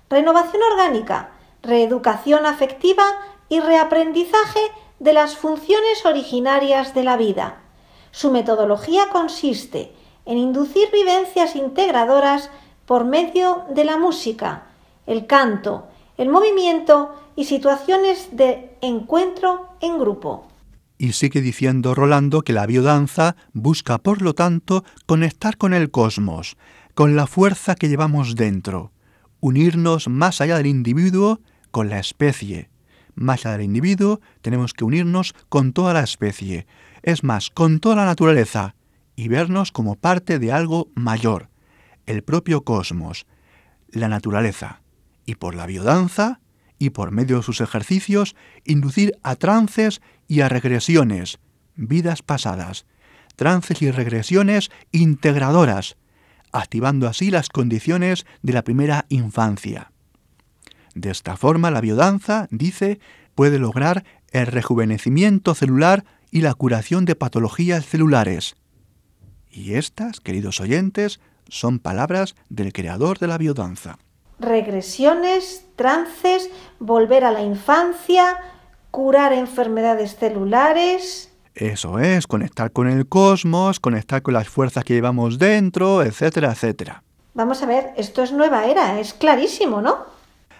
Renovación 0.09 0.61
orgánica, 0.71 1.31
reeducación 1.63 2.45
afectiva 2.45 3.03
y 3.49 3.59
reaprendizaje 3.59 4.59
de 4.99 5.13
las 5.13 5.35
funciones 5.35 6.05
originarias 6.05 6.93
de 6.93 7.03
la 7.03 7.17
vida. 7.17 7.61
Su 8.11 8.31
metodología 8.31 9.09
consiste 9.11 9.91
en 10.25 10.37
inducir 10.37 10.89
vivencias 10.91 11.55
integradoras 11.55 12.49
por 12.85 13.03
medio 13.03 13.63
de 13.73 13.83
la 13.83 13.97
música, 13.97 14.67
el 15.07 15.27
canto, 15.27 15.87
el 16.17 16.29
movimiento 16.29 17.15
y 17.35 17.45
situaciones 17.45 18.29
de 18.31 18.77
encuentro 18.81 19.69
en 19.81 19.99
grupo. 19.99 20.47
Y 20.97 21.11
sigue 21.11 21.41
diciendo 21.41 21.93
Rolando 21.93 22.41
que 22.41 22.53
la 22.53 22.65
biodanza 22.65 23.35
busca, 23.53 23.97
por 23.97 24.21
lo 24.21 24.33
tanto, 24.33 24.85
conectar 25.05 25.57
con 25.57 25.73
el 25.73 25.91
cosmos, 25.91 26.55
con 26.93 27.15
la 27.15 27.27
fuerza 27.27 27.75
que 27.75 27.89
llevamos 27.89 28.35
dentro, 28.35 28.91
unirnos 29.45 30.07
más 30.07 30.41
allá 30.41 30.57
del 30.57 30.65
individuo 30.65 31.39
con 31.69 31.87
la 31.87 31.99
especie. 31.99 32.71
Más 33.13 33.45
allá 33.45 33.57
del 33.57 33.67
individuo 33.67 34.19
tenemos 34.41 34.73
que 34.73 34.83
unirnos 34.83 35.35
con 35.49 35.71
toda 35.71 35.93
la 35.93 36.01
especie, 36.01 36.65
es 37.03 37.23
más, 37.23 37.51
con 37.51 37.79
toda 37.79 37.97
la 37.97 38.05
naturaleza, 38.05 38.73
y 39.15 39.27
vernos 39.27 39.71
como 39.71 39.97
parte 39.97 40.39
de 40.39 40.51
algo 40.51 40.89
mayor, 40.95 41.49
el 42.07 42.23
propio 42.23 42.63
cosmos, 42.63 43.27
la 43.89 44.07
naturaleza, 44.07 44.81
y 45.27 45.35
por 45.35 45.53
la 45.53 45.67
biodanza, 45.67 46.39
y 46.79 46.89
por 46.89 47.11
medio 47.11 47.37
de 47.37 47.43
sus 47.43 47.61
ejercicios, 47.61 48.35
inducir 48.63 49.13
a 49.21 49.35
trances 49.35 50.01
y 50.27 50.41
a 50.41 50.49
regresiones, 50.49 51.37
vidas 51.75 52.23
pasadas, 52.23 52.87
trances 53.35 53.83
y 53.83 53.91
regresiones 53.91 54.71
integradoras, 54.91 55.97
activando 56.55 57.07
así 57.07 57.31
las 57.31 57.49
condiciones 57.49 58.25
de 58.41 58.53
la 58.53 58.63
primera 58.63 59.05
infancia. 59.09 59.91
De 60.93 61.11
esta 61.11 61.37
forma, 61.37 61.71
la 61.71 61.81
biodanza, 61.81 62.47
dice, 62.51 62.99
puede 63.35 63.59
lograr 63.59 64.05
el 64.31 64.47
rejuvenecimiento 64.47 65.53
celular 65.53 66.05
y 66.31 66.41
la 66.41 66.53
curación 66.53 67.05
de 67.05 67.15
patologías 67.15 67.85
celulares, 67.85 68.55
y 69.55 69.75
estas, 69.75 70.19
queridos 70.19 70.59
oyentes, 70.59 71.21
son 71.47 71.79
palabras 71.79 72.35
del 72.49 72.73
creador 72.73 73.19
de 73.19 73.27
la 73.27 73.37
biodanza. 73.37 73.97
Regresiones, 74.37 75.65
trances, 75.77 76.49
volver 76.79 77.23
a 77.23 77.31
la 77.31 77.41
infancia, 77.41 78.37
curar 78.91 79.31
enfermedades 79.31 80.17
celulares. 80.17 81.31
Eso 81.55 81.99
es, 81.99 82.27
conectar 82.27 82.71
con 82.71 82.89
el 82.89 83.07
cosmos, 83.07 83.79
conectar 83.79 84.21
con 84.21 84.33
las 84.33 84.49
fuerzas 84.49 84.83
que 84.83 84.93
llevamos 84.93 85.39
dentro, 85.39 86.03
etcétera, 86.03 86.51
etcétera. 86.51 87.03
Vamos 87.33 87.63
a 87.63 87.65
ver, 87.65 87.91
esto 87.95 88.23
es 88.23 88.33
nueva 88.33 88.65
era, 88.65 88.99
es 88.99 89.13
clarísimo, 89.13 89.81
¿no? 89.81 89.97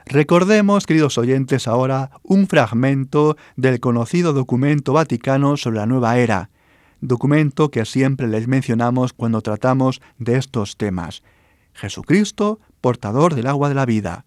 Recordemos, 0.06 0.86
queridos 0.86 1.18
oyentes, 1.18 1.68
ahora 1.68 2.12
un 2.24 2.48
fragmento 2.48 3.36
del 3.58 3.80
conocido 3.80 4.34
documento 4.34 4.94
vaticano 4.94 5.58
sobre 5.58 5.78
la 5.78 5.86
nueva 5.86 6.18
era, 6.18 6.50
documento 7.02 7.72
que 7.72 7.86
siempre 7.86 8.28
les 8.28 8.48
mencionamos 8.48 9.14
cuando 9.14 9.42
tratamos 9.42 10.02
de 10.18 10.38
estos 10.38 10.78
temas. 10.78 11.24
Jesucristo, 11.74 12.60
portador 12.80 13.36
del 13.36 13.48
agua 13.48 13.68
de 13.68 13.76
la 13.76 13.86
vida. 13.86 14.26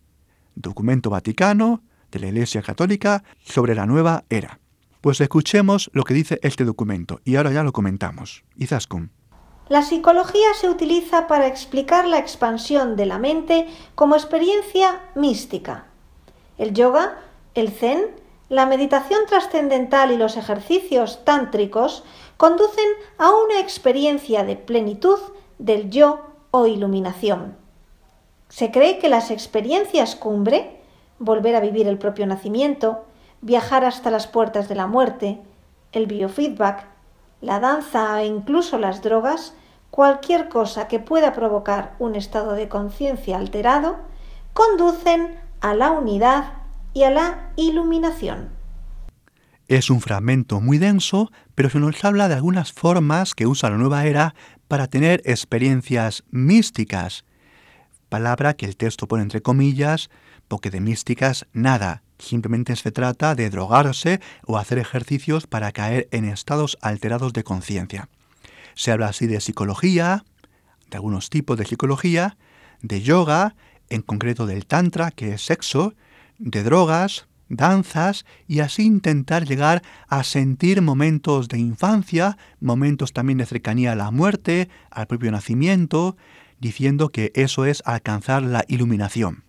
Documento 0.55 1.11
Vaticano 1.11 1.83
de 2.11 2.19
la 2.19 2.27
Iglesia 2.27 2.61
Católica 2.61 3.25
sobre 3.45 3.75
la 3.75 3.87
nueva 3.87 4.25
era. 4.29 4.59
Pues 5.09 5.23
escuchemos 5.23 5.89
lo 5.95 6.05
que 6.05 6.13
dice 6.13 6.39
este 6.43 6.67
documento 6.67 7.23
y 7.25 7.37
ahora 7.37 7.51
ya 7.51 7.63
lo 7.63 7.73
comentamos. 7.73 8.45
Izaskun. 8.57 9.11
La 9.71 9.81
psicología 9.81 10.53
se 10.61 10.69
utiliza 10.69 11.27
para 11.29 11.47
explicar 11.47 12.07
la 12.07 12.19
expansión 12.19 12.95
de 12.95 13.07
la 13.07 13.19
mente 13.19 13.69
como 13.95 14.17
experiencia 14.17 15.01
mística. 15.15 15.87
El 16.59 16.75
yoga, 16.75 17.21
el 17.55 17.71
zen, 17.71 18.03
la 18.51 18.67
meditación 18.67 19.21
trascendental 19.27 20.13
y 20.13 20.19
los 20.19 20.37
ejercicios 20.37 21.25
tántricos 21.25 22.05
conducen 22.37 22.91
a 23.17 23.31
una 23.31 23.61
experiencia 23.61 24.45
de 24.45 24.57
plenitud 24.57 25.21
del 25.59 25.89
yo 25.89 26.21
o 26.51 26.67
iluminación. 26.67 27.57
Se 28.51 28.71
cree 28.71 28.99
que 28.99 29.09
las 29.09 29.31
experiencias 29.31 30.17
cumbre, 30.17 30.83
volver 31.19 31.57
a 31.57 31.61
vivir 31.61 31.89
el 31.89 31.97
propio 31.97 32.27
nacimiento, 32.27 33.07
viajar 33.41 33.85
hasta 33.85 34.11
las 34.11 34.27
puertas 34.27 34.69
de 34.69 34.75
la 34.75 34.87
muerte, 34.87 35.41
el 35.93 36.07
biofeedback, 36.07 36.87
la 37.41 37.61
danza 37.61 38.21
e 38.23 38.27
incluso 38.27 38.79
las 38.79 39.03
drogas, 39.03 39.55
cualquier 39.91 40.49
cosa 40.49 40.89
que 40.89 40.99
pueda 40.99 41.33
provocar 41.33 41.95
un 41.99 42.15
estado 42.15 42.53
de 42.53 42.69
conciencia 42.69 43.37
alterado, 43.39 43.97
conducen 44.53 45.39
a 45.61 45.75
la 45.75 45.91
unidad 45.93 46.53
y 46.95 47.05
a 47.05 47.11
la 47.11 47.53
iluminación. 47.57 48.51
Es 49.69 49.91
un 49.91 50.01
fragmento 50.01 50.61
muy 50.61 50.79
denso, 50.79 51.31
pero 51.55 51.69
se 51.69 51.79
nos 51.79 52.03
habla 52.05 52.29
de 52.29 52.35
algunas 52.35 52.73
formas 52.73 53.35
que 53.35 53.47
usa 53.47 53.71
la 53.71 53.77
nueva 53.77 54.07
era 54.07 54.35
para 54.67 54.87
tener 54.87 55.21
experiencias 55.27 56.25
místicas. 56.31 57.25
Palabra 58.09 58.55
que 58.55 58.65
el 58.65 58.77
texto 58.77 59.07
pone 59.07 59.23
entre 59.23 59.43
comillas, 59.43 60.09
porque 60.49 60.71
de 60.71 60.81
místicas 60.81 61.47
nada. 61.53 62.03
Simplemente 62.19 62.75
se 62.77 62.91
trata 62.91 63.35
de 63.35 63.49
drogarse 63.51 64.21
o 64.45 64.59
hacer 64.59 64.79
ejercicios 64.79 65.47
para 65.47 65.73
caer 65.73 66.09
en 66.11 66.25
estados 66.25 66.77
alterados 66.81 67.33
de 67.33 67.45
conciencia. 67.45 68.09
Se 68.75 68.91
habla 68.91 69.09
así 69.09 69.27
de 69.27 69.41
psicología, 69.41 70.25
de 70.91 70.97
algunos 70.97 71.31
tipos 71.31 71.57
de 71.57 71.65
psicología, 71.65 72.37
de 72.83 73.03
yoga, 73.03 73.55
en 73.89 74.03
concreto 74.03 74.47
del 74.47 74.67
tantra, 74.67 75.11
que 75.11 75.33
es 75.33 75.45
sexo, 75.45 75.95
de 76.39 76.63
drogas, 76.63 77.27
danzas 77.49 78.25
y 78.47 78.61
así 78.61 78.85
intentar 78.85 79.47
llegar 79.47 79.83
a 80.09 80.23
sentir 80.23 80.83
momentos 80.83 81.49
de 81.49 81.59
infancia, 81.59 82.37
momentos 82.61 83.13
también 83.13 83.39
de 83.39 83.47
cercanía 83.47 83.93
a 83.93 83.97
la 83.97 84.11
muerte, 84.11 84.69
al 84.91 85.07
propio 85.07 85.31
nacimiento, 85.31 86.17
diciendo 86.61 87.09
que 87.09 87.33
eso 87.35 87.65
es 87.65 87.83
alcanzar 87.87 88.43
la 88.43 88.65
iluminación. 88.69 89.48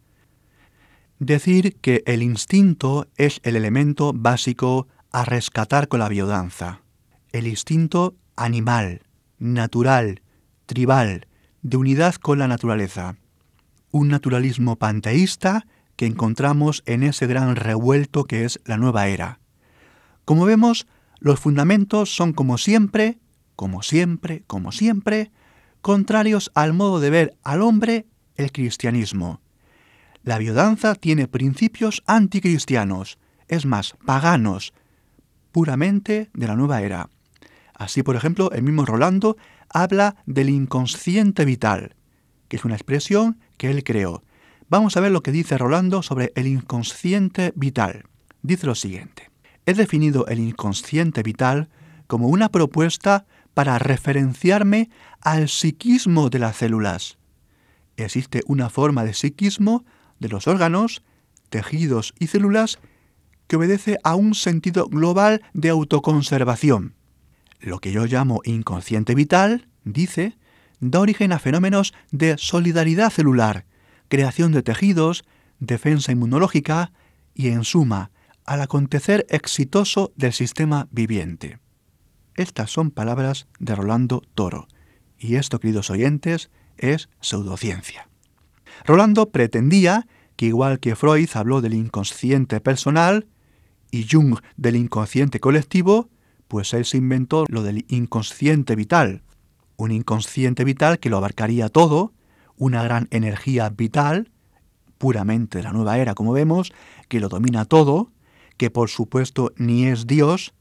Decir 1.19 1.75
que 1.81 2.01
el 2.05 2.23
instinto 2.23 3.05
es 3.17 3.41
el 3.43 3.57
elemento 3.57 4.13
básico 4.15 4.87
a 5.11 5.25
rescatar 5.25 5.89
con 5.89 5.99
la 5.99 6.07
biodanza. 6.07 6.81
El 7.33 7.45
instinto 7.45 8.15
animal, 8.37 9.01
natural, 9.37 10.21
tribal, 10.65 11.27
de 11.61 11.75
unidad 11.75 12.15
con 12.15 12.39
la 12.39 12.47
naturaleza. 12.47 13.17
Un 13.91 14.07
naturalismo 14.07 14.77
panteísta 14.77 15.67
que 15.97 16.05
encontramos 16.05 16.83
en 16.85 17.03
ese 17.03 17.27
gran 17.27 17.57
revuelto 17.57 18.23
que 18.23 18.45
es 18.45 18.61
la 18.63 18.77
nueva 18.77 19.09
era. 19.09 19.41
Como 20.23 20.45
vemos, 20.45 20.87
los 21.19 21.37
fundamentos 21.37 22.15
son 22.15 22.31
como 22.31 22.57
siempre, 22.57 23.19
como 23.57 23.83
siempre, 23.83 24.43
como 24.47 24.71
siempre, 24.71 25.33
contrarios 25.81 26.49
al 26.55 26.71
modo 26.71 27.01
de 27.01 27.09
ver 27.09 27.37
al 27.43 27.61
hombre 27.61 28.05
el 28.37 28.53
cristianismo. 28.53 29.41
La 30.23 30.37
biodanza 30.37 30.95
tiene 30.95 31.27
principios 31.27 32.03
anticristianos, 32.05 33.17
es 33.47 33.65
más, 33.65 33.95
paganos, 34.05 34.73
puramente 35.51 36.29
de 36.33 36.47
la 36.47 36.55
nueva 36.55 36.81
era. 36.81 37.09
Así, 37.73 38.03
por 38.03 38.15
ejemplo, 38.15 38.51
el 38.51 38.63
mismo 38.63 38.85
Rolando 38.85 39.37
habla 39.69 40.15
del 40.25 40.49
inconsciente 40.49 41.45
vital, 41.45 41.95
que 42.47 42.57
es 42.57 42.65
una 42.65 42.75
expresión 42.75 43.39
que 43.57 43.71
él 43.71 43.83
creó, 43.83 44.23
Vamos 44.69 44.95
a 44.95 44.99
ver 44.99 45.11
lo 45.11 45.23
que 45.23 45.31
dice 45.31 45.57
Rolando 45.57 46.03
sobre 46.03 46.31
el 46.35 46.45
inconsciente 46.45 47.53
vital. 47.55 48.03
Dice 48.43 48.67
lo 48.67 48.75
siguiente. 48.75 49.31
He 49.65 49.73
definido 49.73 50.27
el 50.27 50.39
inconsciente 50.39 51.23
vital 51.23 51.69
como 52.05 52.27
una 52.27 52.49
propuesta 52.49 53.25
para 53.55 53.79
referenciarme 53.79 54.91
al 55.21 55.49
psiquismo 55.49 56.29
de 56.29 56.37
las 56.37 56.57
células. 56.57 57.17
Existe 57.97 58.41
una 58.45 58.69
forma 58.69 59.03
de 59.03 59.15
psiquismo 59.15 59.85
de 60.19 60.29
los 60.29 60.47
órganos, 60.47 61.01
tejidos 61.49 62.13
y 62.19 62.27
células 62.27 62.79
que 63.47 63.55
obedece 63.55 63.97
a 64.03 64.15
un 64.15 64.35
sentido 64.35 64.87
global 64.87 65.41
de 65.53 65.69
autoconservación. 65.69 66.93
Lo 67.59 67.79
que 67.79 67.91
yo 67.91 68.05
llamo 68.05 68.41
inconsciente 68.45 69.15
vital, 69.15 69.67
dice, 69.83 70.37
da 70.79 70.99
origen 70.99 71.31
a 71.31 71.39
fenómenos 71.39 71.93
de 72.11 72.37
solidaridad 72.37 73.09
celular, 73.09 73.65
creación 74.07 74.51
de 74.51 74.63
tejidos, 74.63 75.25
defensa 75.59 76.11
inmunológica 76.11 76.91
y, 77.33 77.49
en 77.49 77.63
suma, 77.63 78.11
al 78.45 78.61
acontecer 78.61 79.25
exitoso 79.29 80.13
del 80.15 80.33
sistema 80.33 80.87
viviente. 80.91 81.59
Estas 82.35 82.71
son 82.71 82.91
palabras 82.91 83.47
de 83.59 83.75
Rolando 83.75 84.21
Toro, 84.35 84.67
y 85.17 85.35
esto, 85.35 85.59
queridos 85.59 85.89
oyentes, 85.89 86.49
es 86.77 87.09
pseudociencia. 87.19 88.09
Rolando 88.85 89.29
pretendía 89.29 90.07
que 90.35 90.45
igual 90.47 90.79
que 90.79 90.95
Freud 90.95 91.29
habló 91.33 91.61
del 91.61 91.73
inconsciente 91.73 92.61
personal 92.61 93.27
y 93.91 94.07
Jung 94.09 94.39
del 94.57 94.75
inconsciente 94.75 95.39
colectivo, 95.39 96.09
pues 96.47 96.73
él 96.73 96.85
se 96.85 96.97
inventó 96.97 97.45
lo 97.49 97.63
del 97.63 97.85
inconsciente 97.89 98.75
vital, 98.75 99.23
un 99.77 99.91
inconsciente 99.91 100.63
vital 100.63 100.99
que 100.99 101.09
lo 101.09 101.17
abarcaría 101.17 101.69
todo 101.69 102.13
una 102.59 102.83
gran 102.83 103.07
energía 103.09 103.69
vital, 103.69 104.29
puramente 104.97 105.57
de 105.57 105.63
la 105.63 105.71
nueva 105.71 105.97
era, 105.97 106.13
como 106.13 106.33
vemos, 106.33 106.73
que 107.07 107.19
lo 107.19 107.29
domina 107.29 107.65
todo, 107.65 108.11
que 108.57 108.69
por 108.69 108.89
supuesto 108.89 109.53
ni 109.55 109.85
es 109.85 110.05
Dios, 110.05 110.53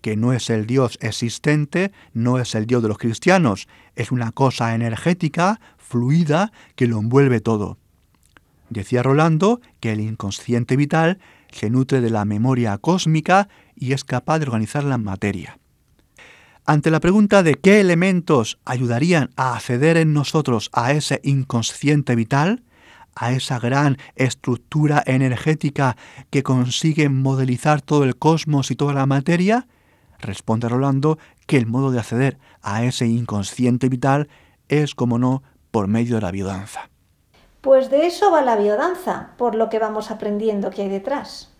que 0.00 0.16
no 0.16 0.32
es 0.32 0.50
el 0.50 0.66
Dios 0.66 0.98
existente, 1.00 1.92
no 2.14 2.38
es 2.38 2.54
el 2.54 2.66
Dios 2.66 2.82
de 2.82 2.88
los 2.88 2.98
cristianos, 2.98 3.68
es 3.94 4.10
una 4.10 4.32
cosa 4.32 4.74
energética, 4.74 5.60
fluida, 5.92 6.52
que 6.74 6.86
lo 6.86 6.98
envuelve 6.98 7.40
todo. 7.40 7.76
Decía 8.70 9.02
Rolando 9.02 9.60
que 9.78 9.92
el 9.92 10.00
inconsciente 10.00 10.74
vital 10.74 11.18
se 11.50 11.68
nutre 11.68 12.00
de 12.00 12.08
la 12.08 12.24
memoria 12.24 12.78
cósmica 12.78 13.48
y 13.76 13.92
es 13.92 14.02
capaz 14.02 14.38
de 14.38 14.46
organizar 14.46 14.84
la 14.84 14.96
materia. 14.96 15.58
Ante 16.64 16.90
la 16.90 17.00
pregunta 17.00 17.42
de 17.42 17.56
qué 17.56 17.80
elementos 17.80 18.58
ayudarían 18.64 19.30
a 19.36 19.54
acceder 19.54 19.98
en 19.98 20.14
nosotros 20.14 20.70
a 20.72 20.92
ese 20.92 21.20
inconsciente 21.24 22.14
vital, 22.14 22.62
a 23.14 23.32
esa 23.32 23.58
gran 23.58 23.98
estructura 24.16 25.02
energética 25.04 25.98
que 26.30 26.42
consigue 26.42 27.10
modelizar 27.10 27.82
todo 27.82 28.04
el 28.04 28.16
cosmos 28.16 28.70
y 28.70 28.76
toda 28.76 28.94
la 28.94 29.04
materia, 29.04 29.66
responde 30.20 30.70
Rolando 30.70 31.18
que 31.46 31.58
el 31.58 31.66
modo 31.66 31.90
de 31.90 31.98
acceder 31.98 32.38
a 32.62 32.84
ese 32.84 33.06
inconsciente 33.06 33.90
vital 33.90 34.28
es, 34.68 34.94
como 34.94 35.18
no, 35.18 35.42
por 35.72 35.88
medio 35.88 36.14
de 36.14 36.20
la 36.20 36.30
biodanza. 36.30 36.88
Pues 37.60 37.90
de 37.90 38.06
eso 38.06 38.30
va 38.30 38.42
la 38.42 38.54
biodanza, 38.56 39.30
por 39.36 39.56
lo 39.56 39.68
que 39.68 39.80
vamos 39.80 40.12
aprendiendo 40.12 40.70
que 40.70 40.82
hay 40.82 40.88
detrás. 40.88 41.52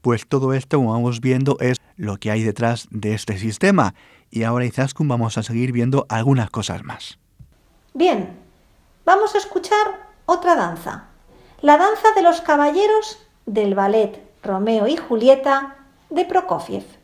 Pues 0.00 0.26
todo 0.26 0.54
esto, 0.54 0.78
como 0.78 0.92
vamos 0.92 1.20
viendo, 1.20 1.56
es 1.60 1.76
lo 1.96 2.16
que 2.16 2.30
hay 2.30 2.42
detrás 2.42 2.88
de 2.90 3.14
este 3.14 3.38
sistema 3.38 3.94
y 4.30 4.44
ahora 4.44 4.64
Izaskun 4.64 5.08
vamos 5.08 5.36
a 5.38 5.42
seguir 5.42 5.72
viendo 5.72 6.06
algunas 6.08 6.50
cosas 6.50 6.82
más. 6.84 7.18
Bien, 7.92 8.38
vamos 9.04 9.34
a 9.34 9.38
escuchar 9.38 10.08
otra 10.24 10.56
danza. 10.56 11.08
La 11.60 11.76
danza 11.76 12.08
de 12.16 12.22
los 12.22 12.40
caballeros 12.40 13.18
del 13.44 13.74
ballet 13.74 14.22
Romeo 14.42 14.86
y 14.86 14.96
Julieta 14.96 15.76
de 16.08 16.24
Prokofiev. 16.24 16.99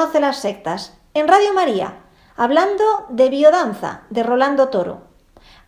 Conoce 0.00 0.20
las 0.20 0.40
sectas 0.40 0.94
en 1.12 1.28
Radio 1.28 1.52
María, 1.52 1.98
hablando 2.34 2.84
de 3.10 3.28
biodanza 3.28 4.04
de 4.08 4.22
Rolando 4.22 4.68
Toro, 4.68 5.02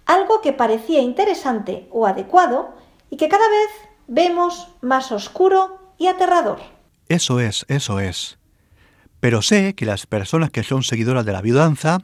algo 0.06 0.40
que 0.40 0.54
parecía 0.54 1.02
interesante 1.02 1.86
o 1.90 2.06
adecuado 2.06 2.74
y 3.10 3.18
que 3.18 3.28
cada 3.28 3.46
vez 3.46 3.90
vemos 4.06 4.68
más 4.80 5.12
oscuro 5.12 5.92
y 5.98 6.06
aterrador. 6.06 6.60
Eso 7.10 7.40
es, 7.40 7.66
eso 7.68 8.00
es. 8.00 8.38
Pero 9.20 9.42
sé 9.42 9.74
que 9.74 9.84
las 9.84 10.06
personas 10.06 10.48
que 10.48 10.62
son 10.62 10.82
seguidoras 10.82 11.26
de 11.26 11.32
la 11.32 11.42
biodanza 11.42 11.98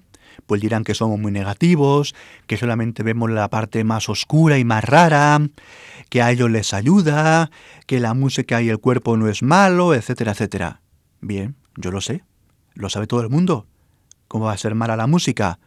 pues 0.45 0.61
dirán 0.61 0.85
que 0.85 0.95
somos 0.95 1.19
muy 1.19 1.33
negativos, 1.33 2.15
que 2.47 2.59
solamente 2.59 3.03
vemos 3.03 3.31
la 3.31 3.49
parte 3.49 3.85
más 3.85 4.11
oscura 4.11 4.59
y 4.59 4.67
más 4.67 4.85
rara, 4.85 5.41
que 6.11 6.21
a 6.21 6.31
ellos 6.31 6.51
les 6.51 6.75
ayuda, 6.75 7.51
que 7.87 8.01
la 8.01 8.13
música 8.13 8.61
y 8.61 8.69
el 8.69 8.81
cuerpo 8.81 9.17
no 9.17 9.29
es 9.29 9.43
malo, 9.43 9.95
etcétera, 9.95 10.33
etcétera. 10.33 10.83
Bien, 11.21 11.57
yo 11.79 11.91
lo 11.91 12.01
sé, 12.01 12.25
lo 12.75 12.91
sabe 12.91 13.07
todo 13.07 13.21
el 13.21 13.31
mundo. 13.31 13.67
¿Cómo 14.27 14.47
va 14.47 14.53
a 14.53 14.59
ser 14.59 14.75
mala 14.75 14.97
la 14.97 15.07
música? 15.07 15.59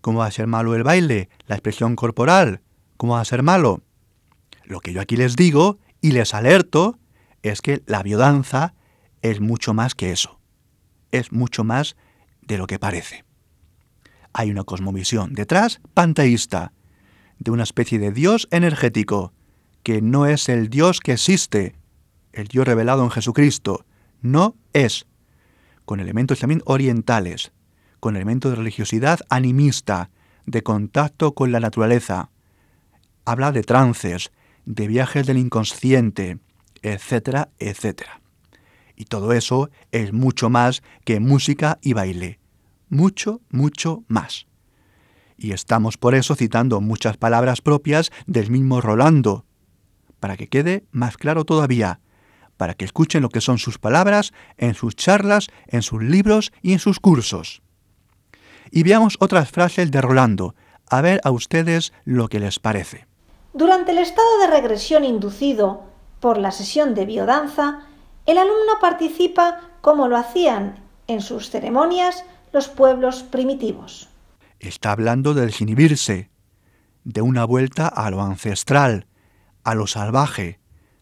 ¿Cómo 0.00 0.18
va 0.18 0.26
a 0.26 0.30
ser 0.30 0.46
malo 0.46 0.74
el 0.74 0.82
baile? 0.82 1.28
¿La 1.46 1.54
expresión 1.54 1.96
corporal? 1.96 2.60
¿Cómo 2.96 3.14
va 3.14 3.20
a 3.20 3.24
ser 3.24 3.42
malo? 3.42 3.82
Lo 4.64 4.80
que 4.80 4.92
yo 4.92 5.00
aquí 5.00 5.16
les 5.16 5.36
digo 5.36 5.78
y 6.00 6.12
les 6.12 6.34
alerto 6.34 6.98
es 7.42 7.62
que 7.62 7.82
la 7.86 8.02
biodanza 8.02 8.74
es 9.22 9.40
mucho 9.40 9.72
más 9.72 9.94
que 9.94 10.10
eso. 10.12 10.40
Es 11.12 11.32
mucho 11.32 11.64
más 11.64 11.96
de 12.42 12.58
lo 12.58 12.66
que 12.66 12.78
parece. 12.78 13.24
Hay 14.32 14.50
una 14.50 14.64
cosmovisión 14.64 15.34
detrás 15.34 15.80
panteísta, 15.94 16.72
de 17.38 17.50
una 17.50 17.62
especie 17.62 17.98
de 17.98 18.12
Dios 18.12 18.48
energético, 18.50 19.32
que 19.82 20.02
no 20.02 20.26
es 20.26 20.48
el 20.48 20.68
Dios 20.68 21.00
que 21.00 21.12
existe, 21.12 21.74
el 22.32 22.48
Dios 22.48 22.66
revelado 22.66 23.02
en 23.02 23.10
Jesucristo, 23.10 23.86
no 24.20 24.54
es, 24.72 25.06
con 25.90 25.98
elementos 25.98 26.38
también 26.38 26.62
orientales, 26.66 27.50
con 27.98 28.14
elementos 28.14 28.52
de 28.52 28.58
religiosidad 28.58 29.18
animista, 29.28 30.10
de 30.46 30.62
contacto 30.62 31.34
con 31.34 31.50
la 31.50 31.58
naturaleza. 31.58 32.30
Habla 33.24 33.50
de 33.50 33.64
trances, 33.64 34.30
de 34.64 34.86
viajes 34.86 35.26
del 35.26 35.38
inconsciente, 35.38 36.38
etcétera, 36.82 37.48
etcétera. 37.58 38.20
Y 38.94 39.06
todo 39.06 39.32
eso 39.32 39.68
es 39.90 40.12
mucho 40.12 40.48
más 40.48 40.84
que 41.04 41.18
música 41.18 41.80
y 41.82 41.92
baile 41.92 42.38
mucho, 42.88 43.40
mucho 43.50 44.04
más. 44.06 44.46
Y 45.36 45.50
estamos 45.50 45.96
por 45.96 46.14
eso 46.14 46.36
citando 46.36 46.80
muchas 46.80 47.16
palabras 47.16 47.62
propias 47.62 48.12
del 48.28 48.48
mismo 48.48 48.80
Rolando, 48.80 49.44
para 50.20 50.36
que 50.36 50.46
quede 50.46 50.84
más 50.92 51.16
claro 51.16 51.44
todavía, 51.44 51.98
para 52.60 52.74
que 52.74 52.84
escuchen 52.84 53.22
lo 53.22 53.30
que 53.30 53.40
son 53.40 53.56
sus 53.56 53.78
palabras 53.78 54.34
en 54.58 54.74
sus 54.74 54.94
charlas, 54.94 55.46
en 55.66 55.80
sus 55.80 56.02
libros 56.02 56.52
y 56.60 56.74
en 56.74 56.78
sus 56.78 57.00
cursos. 57.00 57.62
Y 58.70 58.82
veamos 58.82 59.16
otras 59.18 59.50
frases 59.50 59.90
de 59.90 60.02
Rolando, 60.02 60.54
a 60.86 61.00
ver 61.00 61.22
a 61.24 61.30
ustedes 61.30 61.94
lo 62.04 62.28
que 62.28 62.38
les 62.38 62.58
parece. 62.58 63.06
Durante 63.54 63.92
el 63.92 63.98
estado 63.98 64.40
de 64.40 64.48
regresión 64.48 65.06
inducido 65.06 65.84
por 66.20 66.36
la 66.36 66.50
sesión 66.50 66.94
de 66.94 67.06
biodanza, 67.06 67.86
el 68.26 68.36
alumno 68.36 68.74
participa 68.78 69.62
como 69.80 70.06
lo 70.06 70.18
hacían 70.18 70.84
en 71.06 71.22
sus 71.22 71.48
ceremonias 71.48 72.26
los 72.52 72.68
pueblos 72.68 73.22
primitivos. 73.22 74.10
Está 74.58 74.92
hablando 74.92 75.32
del 75.32 75.46
desinhibirse, 75.46 76.28
de 77.04 77.22
una 77.22 77.46
vuelta 77.46 77.88
a 77.88 78.10
lo 78.10 78.20
ancestral, 78.20 79.06
a 79.64 79.74
lo 79.74 79.86
salvaje, 79.86 80.59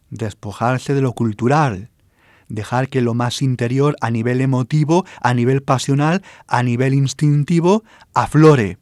despojarse 0.09 0.93
de 0.93 1.01
lo 1.01 1.13
cultural, 1.13 1.89
dejar 2.47 2.89
que 2.89 3.01
lo 3.01 3.13
más 3.13 3.41
interior 3.41 3.95
a 4.01 4.09
nivel 4.09 4.41
emotivo, 4.41 5.05
a 5.21 5.33
nivel 5.33 5.61
pasional, 5.63 6.23
a 6.47 6.63
nivel 6.63 6.93
instintivo, 6.93 7.83
aflore, 8.13 8.77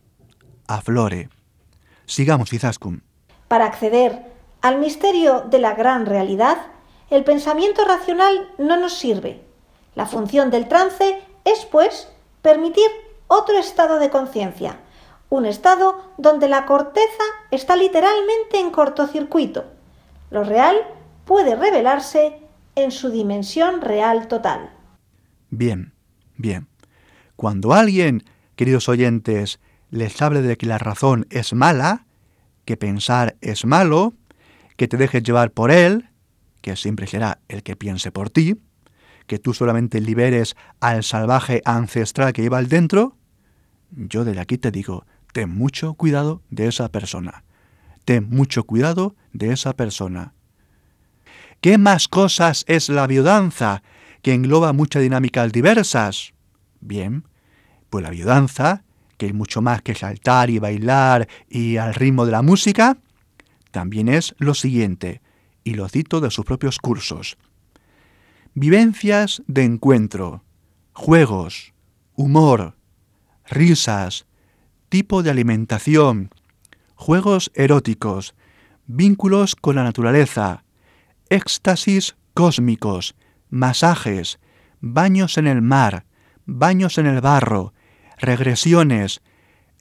aflore. 0.67 1.29
Sigamos, 2.05 2.53
Izaskun. 2.53 3.03
Para 3.47 3.65
acceder 3.65 4.25
al 4.61 4.79
misterio 4.79 5.41
de 5.49 5.59
la 5.59 5.75
gran 5.75 6.05
realidad, 6.05 6.57
el 7.09 7.23
pensamiento 7.23 7.85
racional 7.85 8.49
no 8.57 8.77
nos 8.77 8.93
sirve. 8.93 9.41
La 9.95 10.05
función 10.05 10.49
del 10.51 10.67
trance 10.67 11.21
es, 11.45 11.65
pues, 11.65 12.09
permitir 12.41 12.87
otro 13.27 13.57
estado 13.57 13.99
de 13.99 14.09
conciencia, 14.09 14.79
un 15.29 15.45
estado 15.45 16.11
donde 16.17 16.47
la 16.47 16.65
corteza 16.65 17.23
está 17.51 17.75
literalmente 17.75 18.59
en 18.59 18.71
cortocircuito. 18.71 19.65
Lo 20.29 20.43
real 20.43 20.77
puede 21.27 21.55
revelarse 21.55 22.39
en 22.75 22.91
su 22.91 23.11
dimensión 23.11 23.81
real 23.81 24.27
total. 24.27 24.71
Bien, 25.49 25.93
bien. 26.37 26.67
Cuando 27.35 27.73
alguien, 27.73 28.23
queridos 28.55 28.89
oyentes, 28.89 29.59
les 29.91 30.19
hable 30.21 30.41
de 30.41 30.57
que 30.57 30.65
la 30.65 30.77
razón 30.77 31.27
es 31.29 31.53
mala, 31.53 32.05
que 32.65 32.77
pensar 32.77 33.35
es 33.41 33.65
malo, 33.65 34.13
que 34.75 34.87
te 34.87 34.97
dejes 34.97 35.23
llevar 35.23 35.51
por 35.51 35.71
él, 35.71 36.09
que 36.61 36.75
siempre 36.75 37.07
será 37.07 37.39
el 37.47 37.63
que 37.63 37.75
piense 37.75 38.11
por 38.11 38.29
ti, 38.29 38.59
que 39.27 39.39
tú 39.39 39.53
solamente 39.53 40.01
liberes 40.01 40.55
al 40.79 41.03
salvaje 41.03 41.61
ancestral 41.65 42.33
que 42.33 42.41
lleva 42.41 42.57
al 42.57 42.69
dentro, 42.69 43.17
yo 43.91 44.25
desde 44.25 44.41
aquí 44.41 44.57
te 44.57 44.71
digo, 44.71 45.05
ten 45.33 45.49
mucho 45.49 45.93
cuidado 45.93 46.41
de 46.49 46.67
esa 46.67 46.89
persona. 46.89 47.43
Ten 48.05 48.29
mucho 48.29 48.63
cuidado 48.63 49.15
de 49.33 49.51
esa 49.51 49.73
persona. 49.73 50.33
¿Qué 51.61 51.77
más 51.77 52.07
cosas 52.07 52.65
es 52.67 52.87
la 52.89 53.07
biodanza 53.07 53.81
que 54.21 54.33
engloba 54.33 54.73
muchas 54.73 55.01
dinámicas 55.01 55.51
diversas? 55.51 56.33
Bien, 56.79 57.23
pues 57.89 58.03
la 58.03 58.11
biodanza, 58.11 58.83
que 59.17 59.27
es 59.27 59.33
mucho 59.33 59.61
más 59.61 59.81
que 59.81 59.95
saltar 59.95 60.49
y 60.51 60.59
bailar 60.59 61.27
y 61.49 61.77
al 61.77 61.95
ritmo 61.95 62.25
de 62.25 62.31
la 62.31 62.43
música, 62.43 62.97
también 63.71 64.07
es 64.07 64.35
lo 64.37 64.53
siguiente, 64.53 65.21
y 65.63 65.73
lo 65.73 65.89
cito 65.89 66.21
de 66.21 66.31
sus 66.31 66.45
propios 66.45 66.77
cursos. 66.77 67.37
Vivencias 68.53 69.41
de 69.47 69.63
encuentro, 69.63 70.43
juegos, 70.93 71.73
humor, 72.15 72.75
risas, 73.45 74.27
tipo 74.89 75.23
de 75.23 75.31
alimentación, 75.31 76.29
juegos 76.95 77.51
eróticos, 77.53 78.35
vínculos 78.85 79.55
con 79.55 79.75
la 79.75 79.83
naturaleza, 79.83 80.63
éxtasis 81.29 82.15
cósmicos, 82.33 83.15
masajes, 83.49 84.39
baños 84.79 85.37
en 85.37 85.47
el 85.47 85.61
mar, 85.61 86.05
baños 86.45 86.97
en 86.97 87.05
el 87.07 87.21
barro, 87.21 87.73
regresiones, 88.17 89.21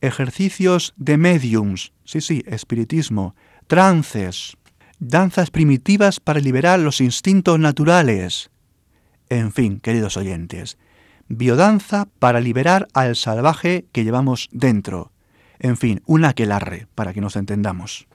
ejercicios 0.01 0.95
de 0.97 1.17
mediums, 1.17 1.93
sí, 2.05 2.21
sí, 2.21 2.43
espiritismo, 2.47 3.35
trances, 3.67 4.57
danzas 4.99 5.51
primitivas 5.51 6.21
para 6.21 6.41
liberar 6.41 6.79
los 6.81 7.01
instintos 7.01 7.59
naturales, 7.59 8.51
en 9.29 9.53
fin, 9.53 9.81
queridos 9.81 10.17
oyentes, 10.17 10.79
biodanza 11.29 12.09
para 12.19 12.41
liberar 12.41 12.89
al 12.95 13.17
salvaje 13.17 13.87
que 13.93 14.05
llevamos 14.05 14.49
dentro. 14.53 15.13
En 15.59 15.77
fin, 15.77 16.03
un 16.07 16.25
aquelarre, 16.25 16.87
para 16.95 17.13
que 17.13 17.21
nos 17.21 17.37
entendamos. 17.37 18.07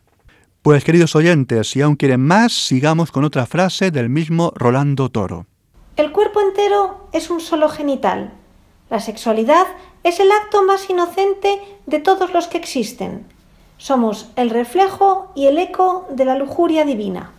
Pues 0.62 0.84
queridos 0.84 1.16
oyentes, 1.16 1.72
si 1.72 1.82
aún 1.82 1.96
quieren 1.96 2.22
más, 2.22 2.54
sigamos 2.54 3.12
con 3.12 3.24
otra 3.24 3.48
frase 3.48 3.90
del 3.90 4.10
mismo 4.10 4.54
Rolando 4.54 5.10
Toro. 5.10 5.48
El 5.96 6.12
cuerpo 6.12 6.40
entero 6.40 7.08
es 7.14 7.32
un 7.32 7.42
solo 7.42 7.68
genital. 7.68 8.34
La 8.92 9.00
sexualidad 9.00 9.66
es 10.04 10.20
el 10.20 10.32
acto 10.32 10.64
más 10.64 10.88
inocente 10.88 11.60
de 11.88 11.98
todos 12.00 12.32
los 12.32 12.48
que 12.48 12.60
existen. 12.60 13.26
Somos 13.80 14.30
el 14.36 14.52
reflejo 14.52 15.32
y 15.36 15.48
el 15.48 15.58
eco 15.58 16.08
de 16.12 16.26
la 16.26 16.36
lujuria 16.36 16.86
divina. 16.86 17.32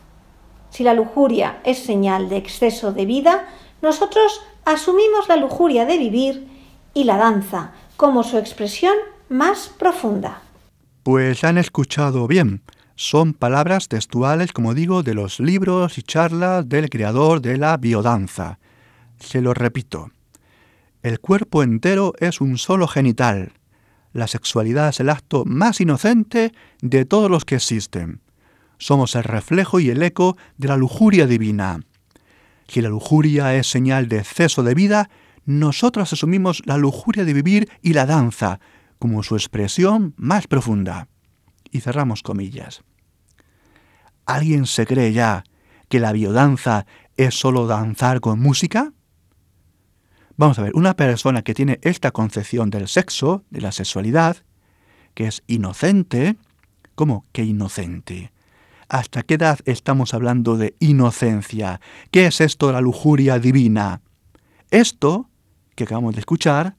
Si 0.70 0.82
la 0.82 0.92
lujuria 0.92 1.60
es 1.62 1.78
señal 1.78 2.28
de 2.28 2.38
exceso 2.38 2.92
de 2.92 3.06
vida, 3.06 3.46
nosotros 3.82 4.40
asumimos 4.64 5.28
la 5.28 5.36
lujuria 5.36 5.86
de 5.86 5.96
vivir 5.96 6.48
y 6.92 7.04
la 7.04 7.18
danza 7.18 7.70
como 7.96 8.24
su 8.24 8.36
expresión 8.36 8.94
más 9.28 9.68
profunda. 9.78 10.42
Pues 11.04 11.44
han 11.44 11.56
escuchado 11.56 12.26
bien. 12.26 12.62
Son 13.04 13.34
palabras 13.34 13.88
textuales, 13.88 14.52
como 14.52 14.74
digo, 14.74 15.02
de 15.02 15.12
los 15.12 15.40
libros 15.40 15.98
y 15.98 16.04
charlas 16.04 16.68
del 16.68 16.88
creador 16.88 17.42
de 17.42 17.56
la 17.56 17.76
biodanza. 17.76 18.60
Se 19.18 19.40
lo 19.40 19.54
repito. 19.54 20.12
El 21.02 21.18
cuerpo 21.18 21.64
entero 21.64 22.12
es 22.20 22.40
un 22.40 22.58
solo 22.58 22.86
genital. 22.86 23.54
La 24.12 24.28
sexualidad 24.28 24.90
es 24.90 25.00
el 25.00 25.10
acto 25.10 25.44
más 25.44 25.80
inocente 25.80 26.52
de 26.80 27.04
todos 27.04 27.28
los 27.28 27.44
que 27.44 27.56
existen. 27.56 28.20
Somos 28.78 29.16
el 29.16 29.24
reflejo 29.24 29.80
y 29.80 29.90
el 29.90 30.00
eco 30.00 30.36
de 30.56 30.68
la 30.68 30.76
lujuria 30.76 31.26
divina. 31.26 31.80
Si 32.68 32.82
la 32.82 32.88
lujuria 32.88 33.56
es 33.56 33.66
señal 33.66 34.08
de 34.08 34.18
exceso 34.18 34.62
de 34.62 34.76
vida, 34.76 35.10
nosotros 35.44 36.12
asumimos 36.12 36.62
la 36.66 36.76
lujuria 36.76 37.24
de 37.24 37.34
vivir 37.34 37.68
y 37.82 37.94
la 37.94 38.06
danza 38.06 38.60
como 39.00 39.24
su 39.24 39.34
expresión 39.34 40.14
más 40.16 40.46
profunda. 40.46 41.08
Y 41.72 41.80
cerramos 41.80 42.22
comillas. 42.22 42.84
¿Alguien 44.32 44.64
se 44.64 44.86
cree 44.86 45.12
ya 45.12 45.44
que 45.90 46.00
la 46.00 46.10
biodanza 46.10 46.86
es 47.18 47.38
solo 47.38 47.66
danzar 47.66 48.20
con 48.20 48.40
música? 48.40 48.94
Vamos 50.38 50.58
a 50.58 50.62
ver, 50.62 50.72
una 50.74 50.96
persona 50.96 51.42
que 51.42 51.52
tiene 51.52 51.78
esta 51.82 52.12
concepción 52.12 52.70
del 52.70 52.88
sexo, 52.88 53.44
de 53.50 53.60
la 53.60 53.72
sexualidad, 53.72 54.38
que 55.12 55.26
es 55.26 55.42
inocente, 55.48 56.36
¿cómo 56.94 57.26
que 57.32 57.44
inocente? 57.44 58.32
¿Hasta 58.88 59.22
qué 59.22 59.34
edad 59.34 59.58
estamos 59.66 60.14
hablando 60.14 60.56
de 60.56 60.76
inocencia? 60.78 61.82
¿Qué 62.10 62.24
es 62.24 62.40
esto 62.40 62.68
de 62.68 62.72
la 62.72 62.80
lujuria 62.80 63.38
divina? 63.38 64.00
Esto 64.70 65.28
que 65.74 65.84
acabamos 65.84 66.14
de 66.14 66.20
escuchar 66.20 66.76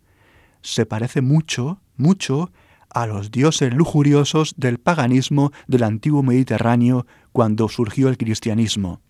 se 0.63 0.87
parece 0.87 1.21
mucho, 1.21 1.79
mucho 1.97 2.51
a 2.89 3.05
los 3.05 3.29
dioses 3.29 3.73
lujuriosos 3.73 4.53
del 4.57 4.79
paganismo 4.79 5.51
del 5.67 5.83
antiguo 5.83 6.23
Mediterráneo 6.23 7.05
cuando 7.33 7.67
surgió 7.67 8.07
el 8.07 8.17
cristianismo. 8.17 9.01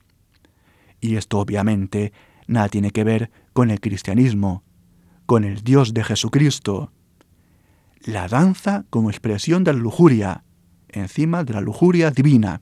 Y 1.00 1.18
esto 1.18 1.38
obviamente 1.40 2.14
nada 2.48 2.70
tiene 2.70 2.92
que 2.92 3.04
ver 3.04 3.30
con 3.54 3.70
el 3.70 3.80
cristianismo, 3.80 4.64
con 5.26 5.44
el 5.44 5.62
Dios 5.64 5.94
de 5.94 6.04
Jesucristo. 6.04 6.92
La 8.02 8.28
danza 8.28 8.86
como 8.90 9.12
expresión 9.12 9.64
de 9.64 9.74
la 9.74 9.80
lujuria, 9.80 10.44
encima 10.90 11.44
de 11.44 11.54
la 11.54 11.62
lujuria 11.62 12.10
divina. 12.10 12.62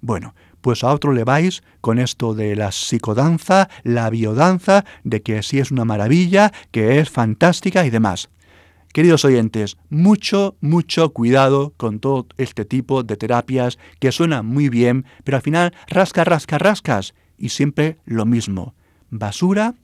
Bueno, 0.00 0.34
pues 0.60 0.84
a 0.84 0.92
otro 0.92 1.12
le 1.12 1.24
vais 1.24 1.62
con 1.80 1.98
esto 1.98 2.34
de 2.34 2.54
la 2.54 2.70
psicodanza, 2.70 3.68
la 3.82 4.08
biodanza, 4.10 4.84
de 5.02 5.22
que 5.22 5.42
sí 5.42 5.58
es 5.58 5.70
una 5.70 5.84
maravilla, 5.84 6.52
que 6.70 6.98
es 6.98 7.10
fantástica 7.10 7.84
y 7.84 7.90
demás. 7.90 8.28
Queridos 8.92 9.24
oyentes, 9.24 9.78
mucho, 9.88 10.56
mucho 10.60 11.14
cuidado 11.14 11.72
con 11.78 11.98
todo 11.98 12.26
este 12.36 12.66
tipo 12.66 13.02
de 13.02 13.16
terapias 13.16 13.78
que 14.00 14.12
suenan 14.12 14.44
muy 14.44 14.68
bien, 14.68 15.06
pero 15.24 15.38
al 15.38 15.42
final 15.42 15.72
rasca, 15.88 16.24
rasca, 16.24 16.58
rascas 16.58 17.14
y 17.38 17.48
siempre 17.48 17.98
lo 18.04 18.26
mismo, 18.26 18.74
basura 19.08 19.74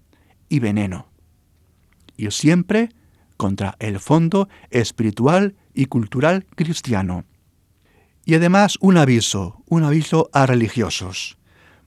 y 0.51 0.59
veneno. 0.59 1.09
Y 2.19 2.31
siempre 2.31 2.91
contra 3.39 3.77
el 3.79 3.99
fondo 3.99 4.51
espiritual 4.69 5.55
y 5.73 5.87
cultural 5.87 6.45
cristiano. 6.55 7.25
Y 8.27 8.35
además 8.35 8.77
un 8.81 8.99
aviso, 8.99 9.63
un 9.69 9.85
aviso 9.85 10.29
a 10.35 10.45
religiosos. 10.45 11.39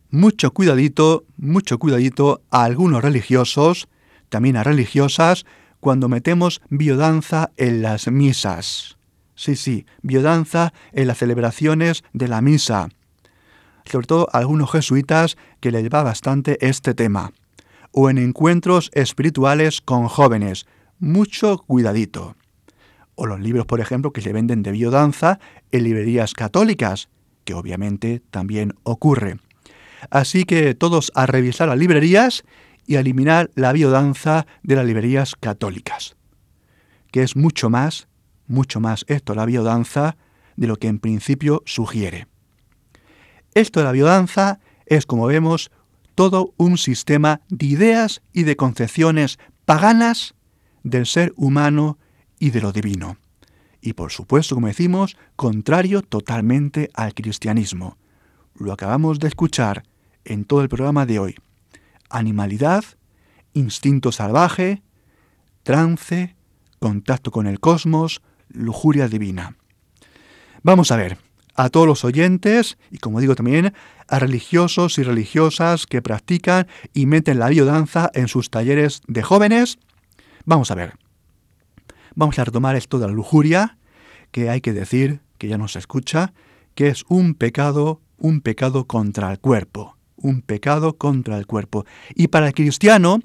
Mucho 0.09 0.51
cuidadito, 0.51 1.25
mucho 1.37 1.77
cuidadito 1.77 2.41
a 2.49 2.63
algunos 2.63 3.03
religiosos, 3.03 3.87
también 4.29 4.57
a 4.57 4.63
religiosas, 4.63 5.45
cuando 5.81 6.07
metemos 6.07 6.61
biodanza 6.69 7.51
en 7.57 7.81
las 7.81 8.09
misas. 8.09 8.97
Sí, 9.35 9.57
sí, 9.57 9.85
biodanza 10.01 10.71
en 10.93 11.07
las 11.07 11.17
celebraciones 11.17 12.03
de 12.13 12.29
la 12.29 12.41
misa. 12.41 12.87
Sobre 13.83 14.07
todo 14.07 14.29
a 14.31 14.37
algunos 14.37 14.71
jesuitas 14.71 15.35
que 15.59 15.71
les 15.71 15.89
va 15.89 16.03
bastante 16.03 16.65
este 16.65 16.93
tema. 16.93 17.33
O 17.91 18.09
en 18.09 18.17
encuentros 18.17 18.89
espirituales 18.93 19.81
con 19.81 20.07
jóvenes. 20.07 20.65
Mucho 20.99 21.57
cuidadito 21.57 22.37
o 23.15 23.27
los 23.27 23.39
libros, 23.39 23.67
por 23.67 23.79
ejemplo, 23.79 24.11
que 24.11 24.21
se 24.21 24.33
venden 24.33 24.63
de 24.63 24.71
biodanza 24.71 25.39
en 25.71 25.83
librerías 25.83 26.33
católicas, 26.33 27.07
que 27.43 27.53
obviamente 27.53 28.21
también 28.31 28.73
ocurre. 28.81 29.37
Así 30.09 30.43
que 30.43 30.73
todos 30.73 31.11
a 31.13 31.27
revisar 31.27 31.67
las 31.67 31.77
librerías 31.77 32.43
y 32.85 32.95
eliminar 32.95 33.51
la 33.55 33.71
biodanza 33.73 34.45
de 34.63 34.75
las 34.75 34.85
librerías 34.85 35.35
católicas, 35.35 36.15
que 37.11 37.23
es 37.23 37.35
mucho 37.35 37.69
más, 37.69 38.07
mucho 38.47 38.79
más 38.79 39.05
esto, 39.07 39.35
la 39.35 39.45
biodanza, 39.45 40.17
de 40.55 40.67
lo 40.67 40.77
que 40.77 40.87
en 40.87 40.99
principio 40.99 41.63
sugiere. 41.65 42.27
Esto 43.53 43.79
de 43.79 43.85
la 43.85 43.91
biodanza 43.91 44.59
es, 44.85 45.05
como 45.05 45.25
vemos, 45.25 45.71
todo 46.15 46.53
un 46.57 46.77
sistema 46.77 47.41
de 47.49 47.65
ideas 47.65 48.21
y 48.33 48.43
de 48.43 48.55
concepciones 48.55 49.39
paganas 49.65 50.35
del 50.83 51.05
ser 51.05 51.33
humano 51.35 51.97
y 52.39 52.51
de 52.51 52.61
lo 52.61 52.71
divino. 52.71 53.17
Y 53.81 53.93
por 53.93 54.11
supuesto, 54.11 54.55
como 54.55 54.67
decimos, 54.67 55.17
contrario 55.35 56.01
totalmente 56.01 56.89
al 56.93 57.13
cristianismo. 57.13 57.97
Lo 58.55 58.73
acabamos 58.73 59.19
de 59.19 59.27
escuchar 59.27 59.83
en 60.23 60.45
todo 60.45 60.61
el 60.61 60.69
programa 60.69 61.05
de 61.05 61.19
hoy. 61.19 61.35
Animalidad, 62.11 62.83
instinto 63.53 64.11
salvaje, 64.11 64.81
trance, 65.63 66.35
contacto 66.79 67.31
con 67.31 67.47
el 67.47 67.59
cosmos, 67.59 68.21
lujuria 68.49 69.07
divina. 69.07 69.55
Vamos 70.63 70.91
a 70.91 70.95
ver, 70.95 71.17
a 71.55 71.69
todos 71.69 71.87
los 71.87 72.03
oyentes 72.03 72.77
y 72.89 72.97
como 72.97 73.19
digo 73.19 73.35
también 73.35 73.73
a 74.07 74.19
religiosos 74.19 74.97
y 74.97 75.03
religiosas 75.03 75.85
que 75.85 76.01
practican 76.01 76.67
y 76.93 77.05
meten 77.05 77.39
la 77.39 77.49
biodanza 77.49 78.09
en 78.13 78.27
sus 78.27 78.49
talleres 78.49 79.01
de 79.07 79.23
jóvenes, 79.23 79.79
vamos 80.45 80.71
a 80.71 80.75
ver. 80.75 80.95
Vamos 82.15 82.37
a 82.39 82.43
retomar 82.45 82.75
esto 82.75 82.99
de 82.99 83.07
la 83.07 83.13
lujuria, 83.13 83.77
que 84.31 84.49
hay 84.49 84.61
que 84.61 84.73
decir, 84.73 85.21
que 85.37 85.47
ya 85.47 85.57
no 85.57 85.67
se 85.67 85.79
escucha, 85.79 86.33
que 86.75 86.87
es 86.87 87.05
un 87.07 87.35
pecado, 87.35 88.01
un 88.17 88.41
pecado 88.41 88.85
contra 88.85 89.31
el 89.31 89.39
cuerpo, 89.39 89.97
un 90.21 90.41
pecado 90.41 90.97
contra 90.97 91.37
el 91.37 91.45
cuerpo. 91.45 91.85
Y 92.15 92.27
para 92.27 92.47
el 92.47 92.53
cristiano, 92.53 93.19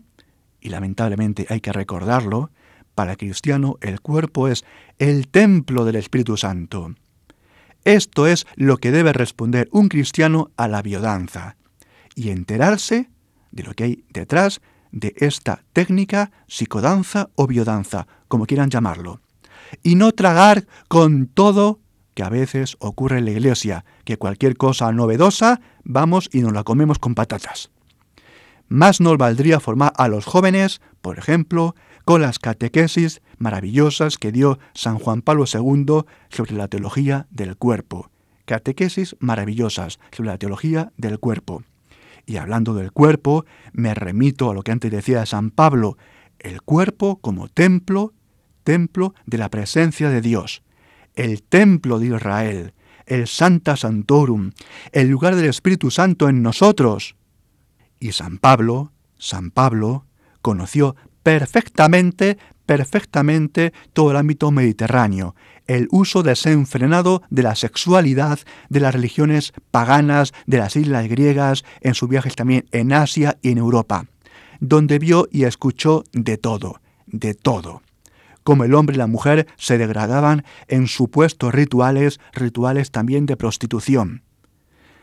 y 0.61 0.69
lamentablemente 0.69 1.47
hay 1.49 1.61
que 1.61 1.73
recordarlo, 1.73 2.51
para 2.95 3.13
el 3.13 3.19
cristiano 3.19 3.77
el 3.81 4.01
cuerpo 4.01 4.49
es 4.49 4.65
el 4.99 5.29
templo 5.29 5.85
del 5.85 5.97
Espíritu 5.97 6.37
Santo. 6.37 6.95
Esto 7.85 8.27
es 8.27 8.47
lo 8.57 8.79
que 8.79 8.91
debe 8.91 9.13
responder 9.13 9.69
un 9.71 9.89
cristiano 9.89 10.51
a 10.57 10.67
la 10.67 10.83
biodanza 10.83 11.57
y 12.17 12.31
enterarse 12.31 13.11
de 13.53 13.63
lo 13.63 13.75
que 13.75 13.85
hay 13.85 14.05
detrás 14.11 14.61
de 14.91 15.15
esta 15.19 15.63
técnica, 15.73 16.33
psicodanza 16.49 17.29
o 17.35 17.47
biodanza, 17.47 18.07
como 18.29 18.47
quieran 18.47 18.71
llamarlo. 18.71 19.21
Y 19.83 19.95
no 19.95 20.13
tragar 20.13 20.67
con 20.89 21.27
todo 21.27 21.81
que 22.17 22.23
a 22.23 22.31
veces 22.31 22.79
ocurre 22.81 23.19
en 23.19 23.27
la 23.27 23.33
iglesia, 23.33 23.85
que 24.05 24.17
cualquier 24.17 24.57
cosa 24.57 24.91
novedosa 24.91 25.61
vamos 25.85 26.31
y 26.33 26.41
nos 26.41 26.55
la 26.55 26.65
comemos 26.65 26.99
con 26.99 27.15
patatas. 27.15 27.71
Más 28.69 29.03
nos 29.03 29.19
valdría 29.19 29.61
formar 29.61 29.93
a 29.99 30.09
los 30.09 30.25
jóvenes, 30.25 30.81
por 31.03 31.19
ejemplo, 31.19 31.75
con 32.07 32.23
las 32.23 32.39
catequesis 32.39 33.21
maravillosas 33.37 34.17
que 34.17 34.33
dio 34.33 34.59
San 34.73 34.99
Juan 34.99 35.21
Pablo 35.21 35.45
II 35.45 36.05
sobre 36.31 36.55
la 36.55 36.69
teología 36.69 37.27
del 37.31 37.55
cuerpo. 37.57 38.11
Catequesis 38.47 39.15
maravillosas 39.21 40.01
sobre 40.11 40.31
la 40.31 40.39
teología 40.39 40.93
del 40.97 41.19
cuerpo. 41.19 41.65
Y 42.25 42.39
hablando 42.39 42.73
del 42.73 42.93
cuerpo, 42.93 43.45
me 43.73 43.93
remito 43.95 44.51
a 44.51 44.55
lo 44.55 44.63
que 44.63 44.73
antes 44.73 44.91
decía 44.91 45.27
San 45.27 45.51
Pablo, 45.51 45.99
el 46.39 46.63
cuerpo 46.63 47.19
como 47.21 47.49
templo, 47.49 48.15
templo 48.65 49.15
de 49.27 49.37
la 49.37 49.51
presencia 49.51 50.09
de 50.09 50.23
Dios, 50.23 50.63
el 51.17 51.43
templo 51.43 51.99
de 51.99 52.07
Israel, 52.07 52.75
el 53.07 53.27
Santa 53.27 53.77
Santorum, 53.77 54.53
el 54.93 55.09
lugar 55.09 55.35
del 55.35 55.47
Espíritu 55.47 55.91
Santo 55.91 56.29
en 56.29 56.43
nosotros. 56.43 57.17
Y 57.99 58.13
San 58.13 58.39
Pablo, 58.39 58.93
San 59.19 59.51
Pablo, 59.51 60.05
conoció 60.43 60.95
perfectamente, 61.23 62.39
perfectamente 62.67 63.73
todo 63.93 64.11
el 64.11 64.17
ámbito 64.17 64.51
mediterráneo, 64.51 65.35
el 65.67 65.89
uso 65.91 66.23
desenfrenado 66.23 67.23
de 67.31 67.43
la 67.43 67.57
sexualidad 67.57 68.39
de 68.69 68.81
las 68.81 68.95
religiones 68.95 69.53
paganas 69.71 70.33
de 70.47 70.59
las 70.59 70.77
islas 70.77 71.09
griegas 71.09 71.65
en 71.81 71.95
sus 71.95 72.09
viajes 72.09 72.37
también 72.37 72.67
en 72.71 72.93
Asia 72.93 73.39
y 73.43 73.51
en 73.51 73.59
Europa, 73.59 74.07
donde 74.61 74.99
vio 74.99 75.27
y 75.33 75.45
escuchó 75.45 76.05
de 76.13 76.37
todo, 76.37 76.81
de 77.07 77.35
todo 77.35 77.83
como 78.47 78.63
el 78.63 78.75
hombre 78.75 78.95
y 78.95 78.99
la 78.99 79.09
mujer 79.09 79.49
se 79.57 79.77
degradaban 79.77 80.45
en 80.69 80.87
supuestos 80.87 81.53
rituales, 81.53 82.21
rituales 82.33 82.93
también 82.93 83.27
de 83.27 83.37
prostitución. 83.37 84.23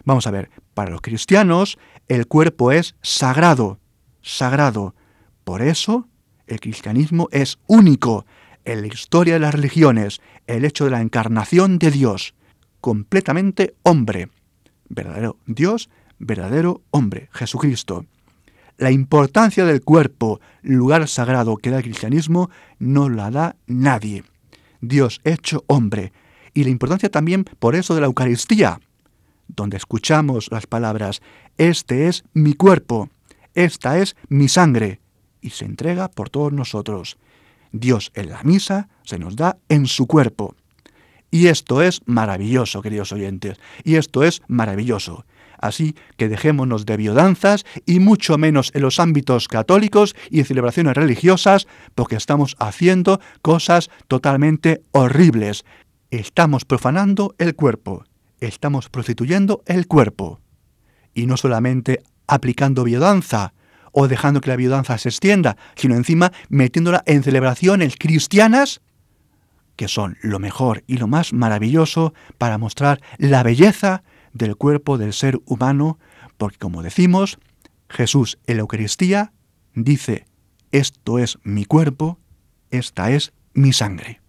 Vamos 0.05 0.27
a 0.27 0.31
ver, 0.31 0.49
para 0.73 0.91
los 0.91 1.01
cristianos 1.01 1.77
el 2.07 2.25
cuerpo 2.27 2.71
es 2.71 2.95
sagrado, 3.01 3.79
sagrado. 4.21 4.95
Por 5.43 5.61
eso 5.61 6.07
el 6.47 6.61
cristianismo 6.61 7.27
es 7.33 7.59
único, 7.67 8.25
en 8.63 8.79
la 8.79 8.87
historia 8.87 9.33
de 9.33 9.41
las 9.41 9.53
religiones, 9.53 10.21
el 10.47 10.63
hecho 10.63 10.85
de 10.85 10.91
la 10.91 11.01
encarnación 11.01 11.79
de 11.79 11.91
Dios, 11.91 12.35
completamente 12.79 13.75
hombre, 13.83 14.29
verdadero 14.87 15.35
Dios, 15.47 15.89
verdadero 16.17 16.81
hombre, 16.91 17.27
Jesucristo. 17.33 18.05
La 18.77 18.91
importancia 18.91 19.65
del 19.65 19.81
cuerpo, 19.81 20.41
lugar 20.61 21.07
sagrado 21.07 21.57
que 21.57 21.69
da 21.69 21.77
el 21.77 21.83
cristianismo, 21.83 22.49
no 22.79 23.09
la 23.09 23.29
da 23.29 23.55
nadie. 23.67 24.23
Dios 24.81 25.21
hecho 25.23 25.63
hombre. 25.67 26.11
Y 26.53 26.63
la 26.63 26.69
importancia 26.69 27.09
también 27.09 27.45
por 27.59 27.75
eso 27.75 27.95
de 27.95 28.01
la 28.01 28.07
Eucaristía, 28.07 28.79
donde 29.47 29.77
escuchamos 29.77 30.49
las 30.51 30.67
palabras, 30.67 31.21
este 31.57 32.07
es 32.07 32.23
mi 32.33 32.53
cuerpo, 32.53 33.09
esta 33.53 33.99
es 33.99 34.15
mi 34.29 34.47
sangre, 34.47 34.99
y 35.41 35.51
se 35.51 35.65
entrega 35.65 36.09
por 36.09 36.29
todos 36.29 36.51
nosotros. 36.53 37.17
Dios 37.71 38.11
en 38.15 38.29
la 38.29 38.43
misa 38.43 38.89
se 39.03 39.19
nos 39.19 39.35
da 39.35 39.57
en 39.69 39.85
su 39.87 40.07
cuerpo. 40.07 40.55
Y 41.31 41.47
esto 41.47 41.81
es 41.81 42.01
maravilloso, 42.05 42.81
queridos 42.81 43.11
oyentes, 43.11 43.57
y 43.83 43.95
esto 43.95 44.23
es 44.23 44.41
maravilloso. 44.47 45.25
Así 45.63 45.95
que 46.17 46.27
dejémonos 46.27 46.85
de 46.85 46.97
biodanzas 46.97 47.63
y 47.85 48.01
mucho 48.01 48.37
menos 48.37 48.69
en 48.73 48.81
los 48.81 48.99
ámbitos 48.99 49.47
católicos 49.47 50.13
y 50.29 50.43
celebraciones 50.43 50.93
religiosas, 50.93 51.67
porque 51.95 52.17
estamos 52.17 52.57
haciendo 52.59 53.21
cosas 53.41 53.89
totalmente 54.09 54.81
horribles. 54.91 55.63
Estamos 56.11 56.65
profanando 56.65 57.33
el 57.37 57.55
cuerpo, 57.55 58.03
estamos 58.41 58.89
prostituyendo 58.89 59.63
el 59.65 59.87
cuerpo. 59.87 60.41
Y 61.13 61.27
no 61.27 61.37
solamente 61.37 62.03
aplicando 62.27 62.83
biodanza 62.83 63.53
o 63.93 64.09
dejando 64.09 64.41
que 64.41 64.49
la 64.49 64.57
biodanza 64.57 64.97
se 64.97 65.07
extienda, 65.07 65.55
sino 65.75 65.95
encima 65.95 66.33
metiéndola 66.49 67.03
en 67.05 67.23
celebraciones 67.23 67.95
cristianas 67.97 68.81
que 69.77 69.87
son 69.87 70.17
lo 70.21 70.39
mejor 70.39 70.83
y 70.87 70.97
lo 70.97 71.07
más 71.07 71.33
maravilloso 71.33 72.13
para 72.37 72.57
mostrar 72.57 73.01
la 73.17 73.43
belleza 73.43 74.03
del 74.33 74.55
cuerpo 74.55 74.97
del 74.97 75.13
ser 75.13 75.39
humano, 75.45 75.97
porque 76.37 76.57
como 76.57 76.83
decimos, 76.83 77.39
Jesús 77.89 78.39
en 78.47 78.57
la 78.57 78.61
Eucaristía 78.61 79.31
dice, 79.75 80.25
esto 80.71 81.19
es 81.19 81.37
mi 81.43 81.65
cuerpo, 81.65 82.17
esta 82.71 83.11
es 83.11 83.33
mi 83.53 83.73
sangre. 83.73 84.19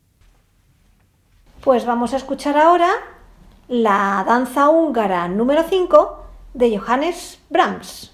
Pues 1.63 1.87
vamos 1.87 2.13
a 2.13 2.19
escuchar 2.19 2.59
ahora 2.59 2.91
la 3.69 4.25
danza 4.27 4.69
húngara 4.69 5.27
número 5.29 5.65
5 5.69 6.25
de 6.53 6.79
Johannes 6.79 7.39
Brahms. 7.49 8.13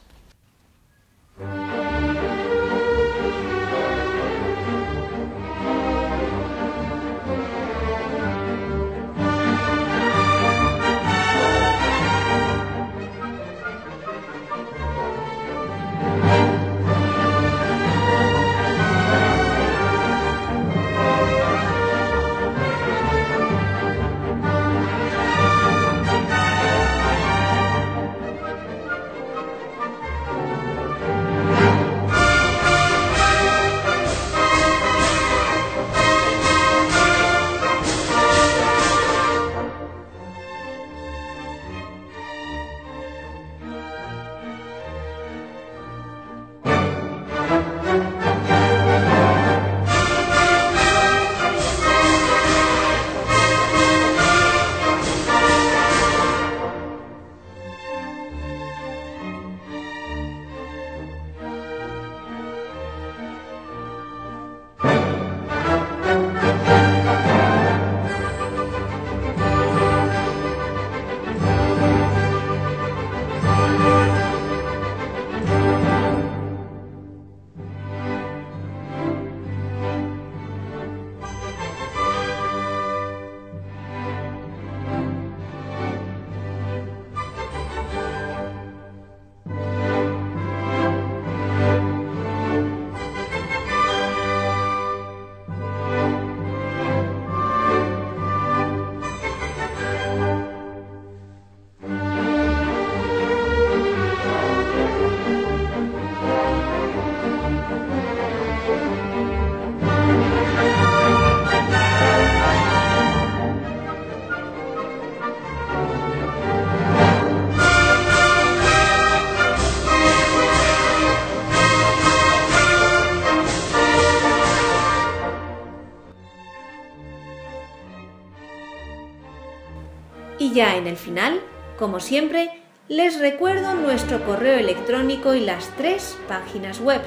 Ya 130.61 130.77
en 130.77 130.87
el 130.87 130.97
final, 130.99 131.41
como 131.79 132.01
siempre, 132.01 132.51
les 132.87 133.19
recuerdo 133.19 133.73
nuestro 133.73 134.23
correo 134.27 134.59
electrónico 134.59 135.35
y 135.35 135.41
las 135.41 135.75
tres 135.79 136.19
páginas 136.29 136.81
web. 136.81 137.01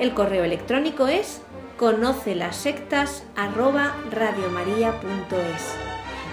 El 0.00 0.14
correo 0.14 0.44
electrónico 0.44 1.06
es 1.06 1.42
conoce 1.76 2.34
las 2.34 2.56
sectas 2.56 3.24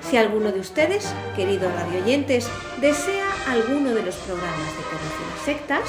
Si 0.01 0.17
alguno 0.17 0.51
de 0.51 0.61
ustedes, 0.61 1.13
queridos 1.35 1.71
radioyentes, 1.73 2.49
desea 2.81 3.27
alguno 3.47 3.91
de 3.91 4.01
los 4.01 4.15
programas 4.15 4.75
de 4.75 4.81
Conocer 4.81 5.27
las 5.29 5.41
Sectas, 5.45 5.83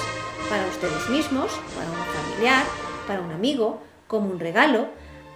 para 0.50 0.66
ustedes 0.66 1.08
mismos, 1.08 1.50
para 1.74 1.88
un 1.88 1.96
familiar, 1.96 2.66
para 3.06 3.22
un 3.22 3.32
amigo, 3.32 3.88
como 4.10 4.28
un 4.28 4.40
regalo, 4.40 4.88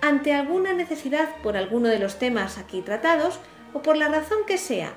ante 0.02 0.34
alguna 0.34 0.72
necesidad 0.72 1.36
por 1.44 1.56
alguno 1.56 1.88
de 1.88 2.00
los 2.00 2.18
temas 2.18 2.58
aquí 2.58 2.82
tratados 2.82 3.38
o 3.72 3.82
por 3.82 3.96
la 3.96 4.08
razón 4.08 4.38
que 4.48 4.58
sea, 4.58 4.92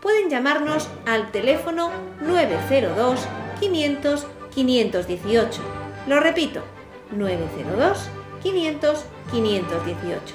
pueden 0.00 0.30
llamarnos 0.30 0.88
al 1.04 1.30
teléfono 1.30 1.90
902 2.22 3.28
500 3.60 4.26
518. 4.54 5.62
Lo 6.06 6.20
repito, 6.20 6.62
902 7.12 8.08
500 8.42 9.04
518. 9.30 10.34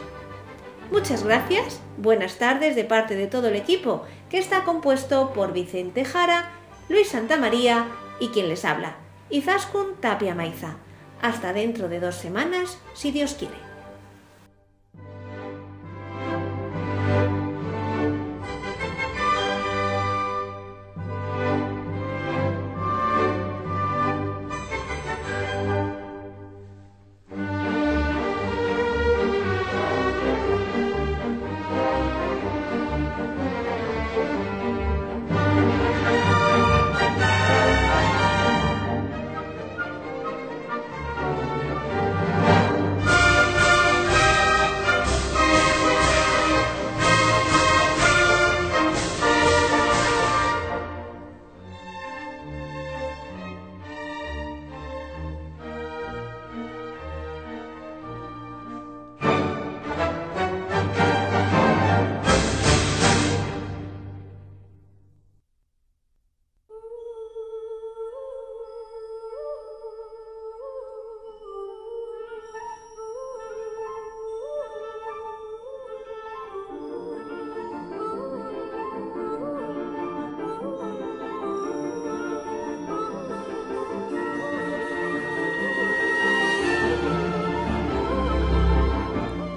Muchas 0.91 1.23
gracias, 1.23 1.81
buenas 1.97 2.37
tardes 2.37 2.75
de 2.75 2.83
parte 2.83 3.15
de 3.15 3.25
todo 3.25 3.47
el 3.47 3.55
equipo, 3.55 4.03
que 4.29 4.37
está 4.37 4.63
compuesto 4.63 5.33
por 5.33 5.51
Vicente 5.51 6.05
Jara, 6.05 6.51
Luis 6.89 7.09
Santamaría 7.09 7.87
y 8.19 8.27
quien 8.27 8.49
les 8.49 8.63
habla, 8.65 8.97
Izaskun 9.31 9.95
Tapia 9.99 10.35
Maiza. 10.35 10.75
Hasta 11.23 11.53
dentro 11.53 11.87
de 11.87 12.01
dos 12.01 12.15
semanas, 12.15 12.77
si 12.93 13.11
Dios 13.11 13.35
quiere. 13.35 13.62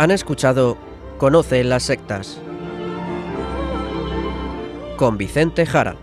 Han 0.07 0.13
escuchado 0.13 0.79
Conoce 1.19 1.65
las 1.65 1.83
sectas 1.83 2.41
con 4.97 5.19
Vicente 5.19 5.67
Jara. 5.67 5.97